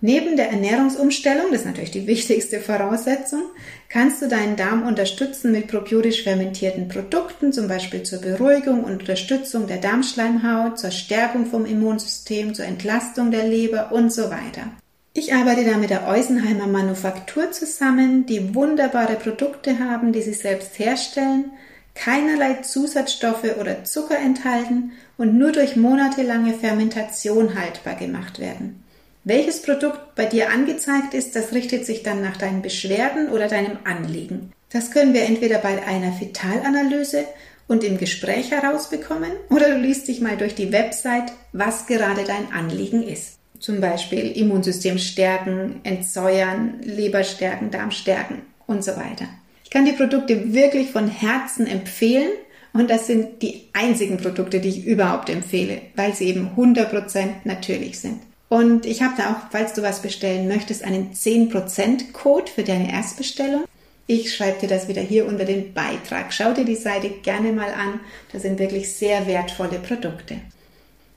Neben 0.00 0.36
der 0.36 0.50
Ernährungsumstellung, 0.50 1.46
das 1.50 1.62
ist 1.62 1.66
natürlich 1.66 1.90
die 1.90 2.06
wichtigste 2.06 2.60
Voraussetzung, 2.60 3.42
kannst 3.88 4.22
du 4.22 4.28
deinen 4.28 4.54
Darm 4.54 4.86
unterstützen 4.86 5.50
mit 5.50 5.66
probiotisch 5.66 6.22
fermentierten 6.22 6.86
Produkten, 6.86 7.52
zum 7.52 7.66
Beispiel 7.66 8.04
zur 8.04 8.20
Beruhigung 8.20 8.84
und 8.84 9.00
Unterstützung 9.00 9.66
der 9.66 9.78
Darmschleimhaut, 9.78 10.78
zur 10.78 10.92
Stärkung 10.92 11.46
vom 11.46 11.66
Immunsystem, 11.66 12.54
zur 12.54 12.66
Entlastung 12.66 13.32
der 13.32 13.48
Leber 13.48 13.90
und 13.90 14.12
so 14.12 14.30
weiter. 14.30 14.70
Ich 15.14 15.34
arbeite 15.34 15.64
da 15.64 15.76
mit 15.76 15.90
der 15.90 16.06
Eusenheimer 16.06 16.66
Manufaktur 16.66 17.50
zusammen, 17.50 18.26
die 18.26 18.54
wunderbare 18.54 19.16
Produkte 19.16 19.78
haben, 19.78 20.12
die 20.12 20.22
sie 20.22 20.34
selbst 20.34 20.78
herstellen, 20.78 21.52
keinerlei 21.94 22.54
Zusatzstoffe 22.62 23.56
oder 23.58 23.84
Zucker 23.84 24.18
enthalten 24.18 24.92
und 25.16 25.36
nur 25.36 25.52
durch 25.52 25.76
monatelange 25.76 26.54
Fermentation 26.54 27.58
haltbar 27.58 27.96
gemacht 27.96 28.38
werden. 28.38 28.84
Welches 29.24 29.62
Produkt 29.62 30.14
bei 30.14 30.24
dir 30.24 30.50
angezeigt 30.50 31.12
ist, 31.12 31.34
das 31.34 31.52
richtet 31.52 31.84
sich 31.84 32.02
dann 32.02 32.22
nach 32.22 32.36
deinen 32.36 32.62
Beschwerden 32.62 33.28
oder 33.28 33.48
deinem 33.48 33.78
Anliegen. 33.84 34.52
Das 34.70 34.90
können 34.90 35.12
wir 35.12 35.24
entweder 35.24 35.58
bei 35.58 35.84
einer 35.84 36.18
Vitalanalyse 36.20 37.24
und 37.66 37.82
im 37.84 37.98
Gespräch 37.98 38.52
herausbekommen 38.52 39.32
oder 39.50 39.70
du 39.70 39.78
liest 39.78 40.08
dich 40.08 40.20
mal 40.20 40.36
durch 40.36 40.54
die 40.54 40.72
Website, 40.72 41.32
was 41.52 41.86
gerade 41.86 42.24
dein 42.24 42.52
Anliegen 42.52 43.02
ist. 43.02 43.37
Zum 43.60 43.80
Beispiel 43.80 44.30
Immunsystem 44.32 44.98
stärken, 44.98 45.80
entsäuern, 45.82 46.80
Leber 46.82 47.24
stärken, 47.24 47.70
Darm 47.70 47.90
stärken 47.90 48.42
und 48.66 48.84
so 48.84 48.92
weiter. 48.92 49.26
Ich 49.64 49.70
kann 49.70 49.84
die 49.84 49.92
Produkte 49.92 50.54
wirklich 50.54 50.90
von 50.90 51.08
Herzen 51.08 51.66
empfehlen 51.66 52.30
und 52.72 52.90
das 52.90 53.06
sind 53.06 53.42
die 53.42 53.64
einzigen 53.72 54.18
Produkte, 54.18 54.60
die 54.60 54.68
ich 54.68 54.86
überhaupt 54.86 55.28
empfehle, 55.28 55.80
weil 55.96 56.14
sie 56.14 56.28
eben 56.28 56.50
100% 56.56 57.28
natürlich 57.44 57.98
sind. 57.98 58.20
Und 58.48 58.86
ich 58.86 59.02
habe 59.02 59.14
da 59.16 59.32
auch, 59.32 59.50
falls 59.50 59.74
du 59.74 59.82
was 59.82 60.00
bestellen 60.00 60.48
möchtest, 60.48 60.82
einen 60.82 61.12
10% 61.12 62.12
Code 62.12 62.50
für 62.50 62.62
deine 62.62 62.90
Erstbestellung. 62.90 63.64
Ich 64.06 64.34
schreibe 64.34 64.60
dir 64.60 64.68
das 64.68 64.88
wieder 64.88 65.02
hier 65.02 65.26
unter 65.26 65.44
den 65.44 65.74
Beitrag. 65.74 66.32
Schau 66.32 66.54
dir 66.54 66.64
die 66.64 66.76
Seite 66.76 67.10
gerne 67.10 67.52
mal 67.52 67.72
an. 67.74 68.00
Das 68.32 68.42
sind 68.42 68.58
wirklich 68.58 68.90
sehr 68.90 69.26
wertvolle 69.26 69.78
Produkte. 69.78 70.36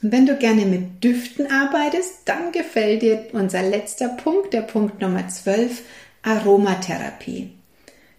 Und 0.01 0.11
wenn 0.11 0.25
du 0.25 0.35
gerne 0.35 0.65
mit 0.65 1.03
Düften 1.03 1.51
arbeitest, 1.51 2.21
dann 2.25 2.51
gefällt 2.51 3.03
dir 3.03 3.27
unser 3.33 3.61
letzter 3.61 4.09
Punkt, 4.09 4.53
der 4.53 4.61
Punkt 4.61 4.99
Nummer 4.99 5.27
12, 5.27 5.83
Aromatherapie. 6.23 7.51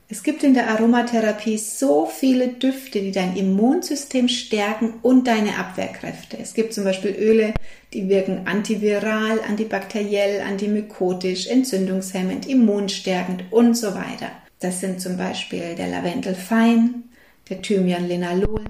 Es 0.09 0.23
gibt 0.23 0.45
in 0.45 0.53
der 0.53 0.69
Aromatherapie 0.69 1.57
so 1.57 2.05
viele 2.07 2.49
Düfte, 2.49 3.01
die 3.01 3.13
dein 3.13 3.35
Immunsystem 3.35 4.29
stärken 4.29 4.95
und 5.01 5.27
deine 5.27 5.57
Abwehrkräfte. 5.57 6.37
Es 6.39 6.53
gibt 6.53 6.75
zum 6.75 6.85
Beispiel 6.85 7.17
Öle, 7.19 7.55
die 7.95 8.09
wirken 8.09 8.47
antiviral, 8.47 9.41
antibakteriell, 9.41 10.43
antimykotisch, 10.43 11.47
entzündungshemmend, 11.47 12.47
immunstärkend 12.47 13.45
und 13.51 13.75
so 13.75 13.95
weiter. 13.95 14.31
Das 14.61 14.81
sind 14.81 15.01
zum 15.01 15.17
Beispiel 15.17 15.75
der 15.77 15.89
Lavendel 15.89 16.35
Fein, 16.35 17.05
der 17.49 17.63
Thymian 17.63 18.07
Linalol, 18.07 18.65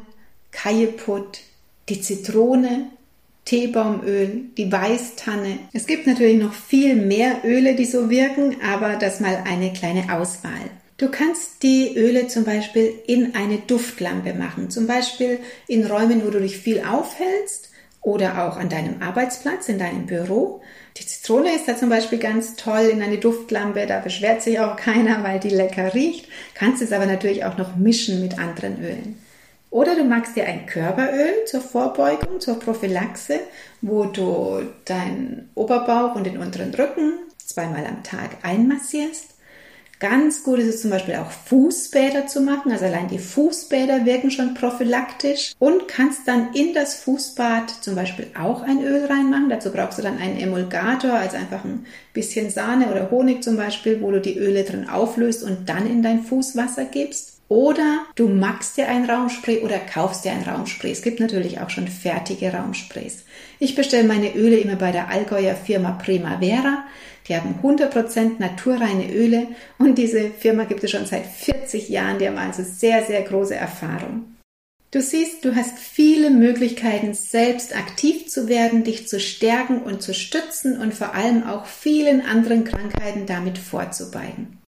Kajeput, 0.53 1.41
die 1.89 2.01
Zitrone, 2.01 2.87
Teebaumöl, 3.45 4.45
die 4.57 4.71
Weißtanne. 4.71 5.59
Es 5.73 5.87
gibt 5.87 6.07
natürlich 6.07 6.41
noch 6.41 6.53
viel 6.53 6.95
mehr 6.95 7.39
Öle, 7.45 7.75
die 7.75 7.85
so 7.85 8.09
wirken, 8.09 8.57
aber 8.63 8.97
das 8.97 9.21
mal 9.21 9.43
eine 9.47 9.73
kleine 9.73 10.15
Auswahl. 10.15 10.71
Du 10.97 11.09
kannst 11.11 11.65
die 11.65 11.97
Öle 11.97 12.29
zum 12.29 12.45
Beispiel 12.45 12.93
in 13.07 13.35
eine 13.35 13.59
Duftlampe 13.59 14.35
machen, 14.35 14.71
zum 14.71 14.87
Beispiel 14.87 15.41
in 15.67 15.85
Räumen, 15.85 16.25
wo 16.25 16.31
du 16.31 16.41
dich 16.41 16.59
viel 16.59 16.81
aufhältst 16.81 17.71
oder 18.01 18.47
auch 18.47 18.57
an 18.57 18.69
deinem 18.69 19.03
Arbeitsplatz, 19.03 19.69
in 19.69 19.79
deinem 19.79 20.07
Büro. 20.07 20.61
Die 20.97 21.07
Zitrone 21.07 21.55
ist 21.55 21.67
da 21.67 21.77
zum 21.77 21.89
Beispiel 21.89 22.19
ganz 22.19 22.57
toll 22.57 22.91
in 22.93 23.03
eine 23.03 23.19
Duftlampe, 23.19 23.87
da 23.87 23.99
beschwert 23.99 24.43
sich 24.43 24.61
auch 24.61 24.77
keiner, 24.77 25.25
weil 25.25 25.41
die 25.41 25.51
lecker 25.51 25.95
riecht. 25.95 26.29
Kannst 26.55 26.83
es 26.83 26.93
aber 26.93 27.07
natürlich 27.07 27.45
auch 27.45 27.59
noch 27.59 27.77
mischen 27.77 28.21
mit 28.21 28.39
anderen 28.39 28.79
Ölen. 28.83 29.22
Oder 29.73 29.97
du 29.97 30.05
machst 30.05 30.37
dir 30.37 30.45
ein 30.45 30.67
Körperöl 30.67 31.47
zur 31.47 31.63
Vorbeugung, 31.63 32.41
zur 32.41 32.61
Prophylaxe, 32.61 33.41
wo 33.81 34.05
du 34.05 34.61
deinen 34.85 35.51
Oberbauch 35.55 36.15
und 36.15 36.25
den 36.25 36.37
unteren 36.37 36.75
Rücken 36.75 37.15
zweimal 37.39 37.87
am 37.87 38.03
Tag 38.03 38.37
einmassierst 38.43 39.33
Ganz 40.03 40.43
gut 40.43 40.59
ist 40.59 40.67
es 40.67 40.83
zum 40.83 40.91
Beispiel 40.91 41.15
auch 41.15 41.31
Fußbäder 41.31 42.27
zu 42.27 42.41
machen. 42.41 42.73
Also 42.73 42.87
allein 42.87 43.07
die 43.07 43.21
Fußbäder 43.21 44.05
wirken 44.05 44.33
schon 44.33 44.55
prophylaktisch 44.55 45.53
und 45.61 45.87
kannst 45.87 46.27
dann 46.27 46.53
in 46.55 46.75
das 46.75 46.97
Fußbad 46.97 47.71
zum 47.71 47.95
Beispiel 47.95 48.27
auch 48.37 48.63
ein 48.63 48.83
Öl 48.83 49.05
reinmachen. 49.05 49.49
Dazu 49.49 49.71
brauchst 49.71 50.01
du 50.01 50.03
dann 50.03 50.19
einen 50.19 50.41
Emulgator, 50.41 51.13
also 51.13 51.37
einfach 51.37 51.65
ein 51.65 51.87
bisschen 52.13 52.51
Sahne 52.51 52.91
oder 52.91 53.13
Honig 53.13 53.45
zum 53.45 53.57
Beispiel, 53.57 54.03
wo 54.03 54.11
du 54.11 54.21
die 54.21 54.37
Öle 54.37 54.65
drin 54.65 54.89
auflöst 54.89 55.45
und 55.45 55.69
dann 55.69 55.87
in 55.87 56.03
dein 56.03 56.25
Fußwasser 56.25 56.87
gibst. 56.87 57.32
Oder 57.53 58.07
du 58.15 58.29
machst 58.29 58.79
dir 58.79 58.89
ein 58.89 59.05
Raumspray 59.05 59.59
oder 59.59 59.79
kaufst 59.79 60.25
dir 60.25 60.33
ein 60.33 60.43
Raumspray. 60.43 60.91
Es 60.91 61.03
gibt 61.03 61.21
natürlich 61.21 61.61
auch 61.61 61.69
schon 61.69 61.87
fertige 61.87 62.51
Raumsprays. 62.51 63.27
Ich 63.59 63.75
bestelle 63.75 64.09
meine 64.09 64.35
Öle 64.35 64.57
immer 64.57 64.77
bei 64.77 64.91
der 64.91 65.11
Allgäuer 65.11 65.55
Firma 65.55 65.91
Primavera. 65.91 66.87
Die 67.29 67.37
haben 67.37 67.57
100% 67.63 68.39
naturreine 68.39 69.13
Öle 69.13 69.49
und 69.77 69.99
diese 69.99 70.31
Firma 70.31 70.65
gibt 70.65 70.83
es 70.83 70.93
schon 70.93 71.05
seit 71.05 71.27
40 71.27 71.91
Jahren. 71.91 72.19
Die 72.19 72.27
haben 72.27 72.39
also 72.39 72.63
sehr, 72.63 73.05
sehr 73.05 73.21
große 73.21 73.55
Erfahrung. 73.55 74.35
Du 74.91 75.03
siehst, 75.03 75.45
du 75.45 75.55
hast 75.55 75.79
viele 75.79 76.31
Möglichkeiten, 76.31 77.13
selbst 77.13 77.77
aktiv 77.77 78.29
zu 78.29 78.49
werden, 78.49 78.83
dich 78.83 79.09
zu 79.09 79.21
stärken 79.21 79.83
und 79.83 80.01
zu 80.01 80.15
stützen 80.15 80.81
und 80.81 80.95
vor 80.95 81.15
allem 81.15 81.47
auch 81.47 81.67
vielen 81.67 82.23
anderen 82.23 82.65
Krankheiten 82.65 83.27
damit 83.27 83.59
vorzubeugen. 83.59 84.62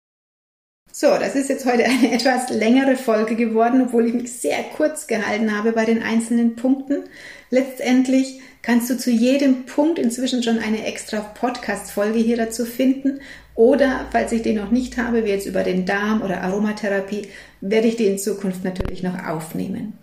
So, 0.97 1.09
das 1.19 1.35
ist 1.35 1.49
jetzt 1.49 1.67
heute 1.67 1.87
eine 1.87 2.13
etwas 2.13 2.51
längere 2.51 2.95
Folge 2.95 3.35
geworden, 3.35 3.83
obwohl 3.83 4.07
ich 4.07 4.15
mich 4.15 4.33
sehr 4.33 4.63
kurz 4.77 5.09
gehalten 5.09 5.59
habe 5.59 5.73
bei 5.73 5.85
den 5.85 6.05
einzelnen 6.05 6.55
Punkten. 6.55 7.03
Letztendlich 7.51 8.41
kannst 8.63 8.91
du 8.91 8.97
zu 8.97 9.11
jedem 9.11 9.67
Punkt 9.67 9.99
inzwischen 9.99 10.45
schon 10.45 10.61
eine 10.61 10.87
extra 10.87 11.19
Podcast-Folge 11.19 12.21
hier 12.21 12.37
dazu 12.37 12.65
finden. 12.65 13.19
Oder 13.57 14.07
falls 14.13 14.31
ich 14.31 14.43
den 14.43 14.55
noch 14.55 14.71
nicht 14.71 14.97
habe, 14.97 15.25
wie 15.25 15.31
jetzt 15.31 15.49
über 15.49 15.65
den 15.65 15.85
Darm 15.85 16.23
oder 16.23 16.43
Aromatherapie, 16.43 17.27
werde 17.61 17.89
ich 17.89 17.97
die 17.97 18.07
in 18.07 18.19
Zukunft 18.19 18.63
natürlich 18.63 19.03
noch 19.03 19.19
aufnehmen. 19.27 19.99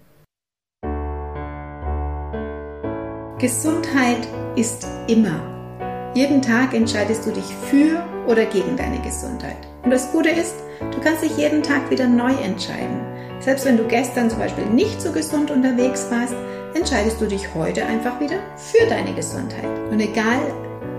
Gesundheit 3.39 4.27
ist 4.57 4.85
immer. 5.07 6.11
Jeden 6.15 6.41
Tag 6.41 6.73
entscheidest 6.73 7.25
du 7.25 7.31
dich 7.31 7.45
für 7.69 8.05
oder 8.27 8.43
gegen 8.43 8.75
deine 8.75 9.01
Gesundheit. 9.01 9.55
Und 9.83 9.91
das 9.91 10.11
Gute 10.11 10.29
ist, 10.29 10.55
du 10.91 10.99
kannst 11.01 11.23
dich 11.23 11.37
jeden 11.37 11.63
Tag 11.63 11.89
wieder 11.89 12.07
neu 12.07 12.33
entscheiden. 12.43 13.01
Selbst 13.39 13.65
wenn 13.65 13.77
du 13.77 13.83
gestern 13.85 14.29
zum 14.29 14.39
Beispiel 14.39 14.65
nicht 14.65 15.01
so 15.01 15.11
gesund 15.11 15.51
unterwegs 15.51 16.07
warst, 16.11 16.35
entscheidest 16.73 17.19
du 17.19 17.25
dich 17.25 17.53
heute 17.53 17.85
einfach 17.85 18.19
wieder 18.19 18.37
für 18.55 18.85
deine 18.87 19.13
Gesundheit. 19.13 19.65
Und 19.91 19.99
egal 19.99 20.39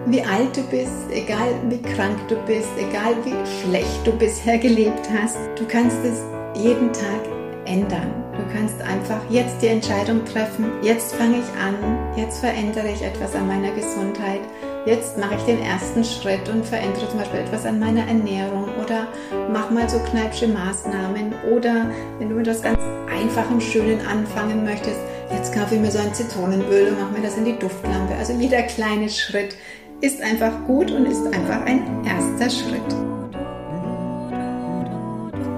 wie 0.06 0.22
alt 0.22 0.56
du 0.56 0.62
bist, 0.64 1.10
egal 1.10 1.54
wie 1.68 1.80
krank 1.80 2.18
du 2.28 2.36
bist, 2.46 2.68
egal 2.78 3.14
wie 3.24 3.36
schlecht 3.60 4.04
du 4.04 4.12
bisher 4.12 4.58
gelebt 4.58 5.08
hast, 5.16 5.38
du 5.56 5.64
kannst 5.66 5.98
es 6.04 6.22
jeden 6.60 6.92
Tag 6.92 7.22
ändern. 7.64 8.12
Du 8.32 8.42
kannst 8.52 8.80
einfach 8.82 9.20
jetzt 9.30 9.62
die 9.62 9.68
Entscheidung 9.68 10.24
treffen, 10.24 10.72
jetzt 10.82 11.14
fange 11.14 11.36
ich 11.36 11.60
an, 11.60 11.76
jetzt 12.16 12.40
verändere 12.40 12.90
ich 12.90 13.02
etwas 13.02 13.34
an 13.34 13.46
meiner 13.46 13.70
Gesundheit, 13.72 14.40
jetzt 14.86 15.18
mache 15.18 15.36
ich 15.36 15.42
den 15.42 15.60
ersten 15.62 16.04
Schritt 16.04 16.48
und 16.48 16.64
verändere 16.64 17.08
zum 17.08 17.18
Beispiel 17.18 17.40
etwas 17.40 17.66
an 17.66 17.78
meiner 17.78 18.06
Ernährung 18.06 18.68
oder 18.82 19.06
mach 19.52 19.70
mal 19.70 19.88
so 19.88 19.98
kneipsche 19.98 20.48
Maßnahmen 20.48 21.34
oder 21.52 21.86
wenn 22.18 22.28
du 22.28 22.34
mit 22.34 22.46
etwas 22.46 22.62
ganz 22.62 22.78
Einfachem, 23.10 23.60
Schönen 23.60 24.00
anfangen 24.06 24.64
möchtest, 24.64 24.98
jetzt 25.30 25.54
kaufe 25.54 25.76
ich 25.76 25.80
mir 25.80 25.90
so 25.90 25.98
ein 25.98 26.12
Zitronenöl 26.12 26.88
und 26.88 27.00
mache 27.00 27.12
mir 27.12 27.22
das 27.22 27.36
in 27.36 27.44
die 27.44 27.58
Duftlampe. 27.58 28.14
Also 28.18 28.32
jeder 28.32 28.62
kleine 28.62 29.08
Schritt 29.08 29.56
ist 30.00 30.20
einfach 30.20 30.52
gut 30.66 30.90
und 30.90 31.06
ist 31.06 31.24
einfach 31.26 31.64
ein 31.64 32.04
erster 32.04 32.50
Schritt. 32.50 32.80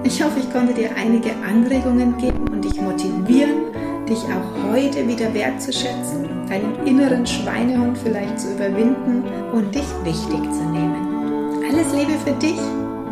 Ich 0.03 0.23
hoffe, 0.23 0.39
ich 0.39 0.51
konnte 0.53 0.73
dir 0.73 0.91
einige 0.95 1.31
Anregungen 1.37 2.15
geben 2.17 2.47
und 2.49 2.63
dich 2.63 2.79
motivieren, 2.79 3.73
dich 4.07 4.19
auch 4.19 4.71
heute 4.71 5.07
wieder 5.07 5.33
wertzuschätzen, 5.33 6.29
deinen 6.49 6.85
inneren 6.85 7.25
Schweinehund 7.25 7.97
vielleicht 7.97 8.39
zu 8.39 8.53
überwinden 8.53 9.23
und 9.51 9.73
dich 9.73 9.87
wichtig 10.03 10.41
zu 10.51 10.63
nehmen. 10.71 11.63
Alles 11.69 11.93
Liebe 11.93 12.13
für 12.23 12.33
dich, 12.33 12.59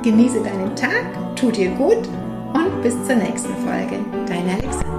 genieße 0.04 0.42
deinen 0.44 0.76
Tag, 0.76 1.36
tu 1.36 1.52
dir 1.52 1.72
gut 1.72 2.08
und 2.54 2.82
bis 2.82 2.94
zur 3.06 3.16
nächsten 3.16 3.54
Folge. 3.66 4.00
Deine 4.28 4.54
Alexander. 4.54 4.93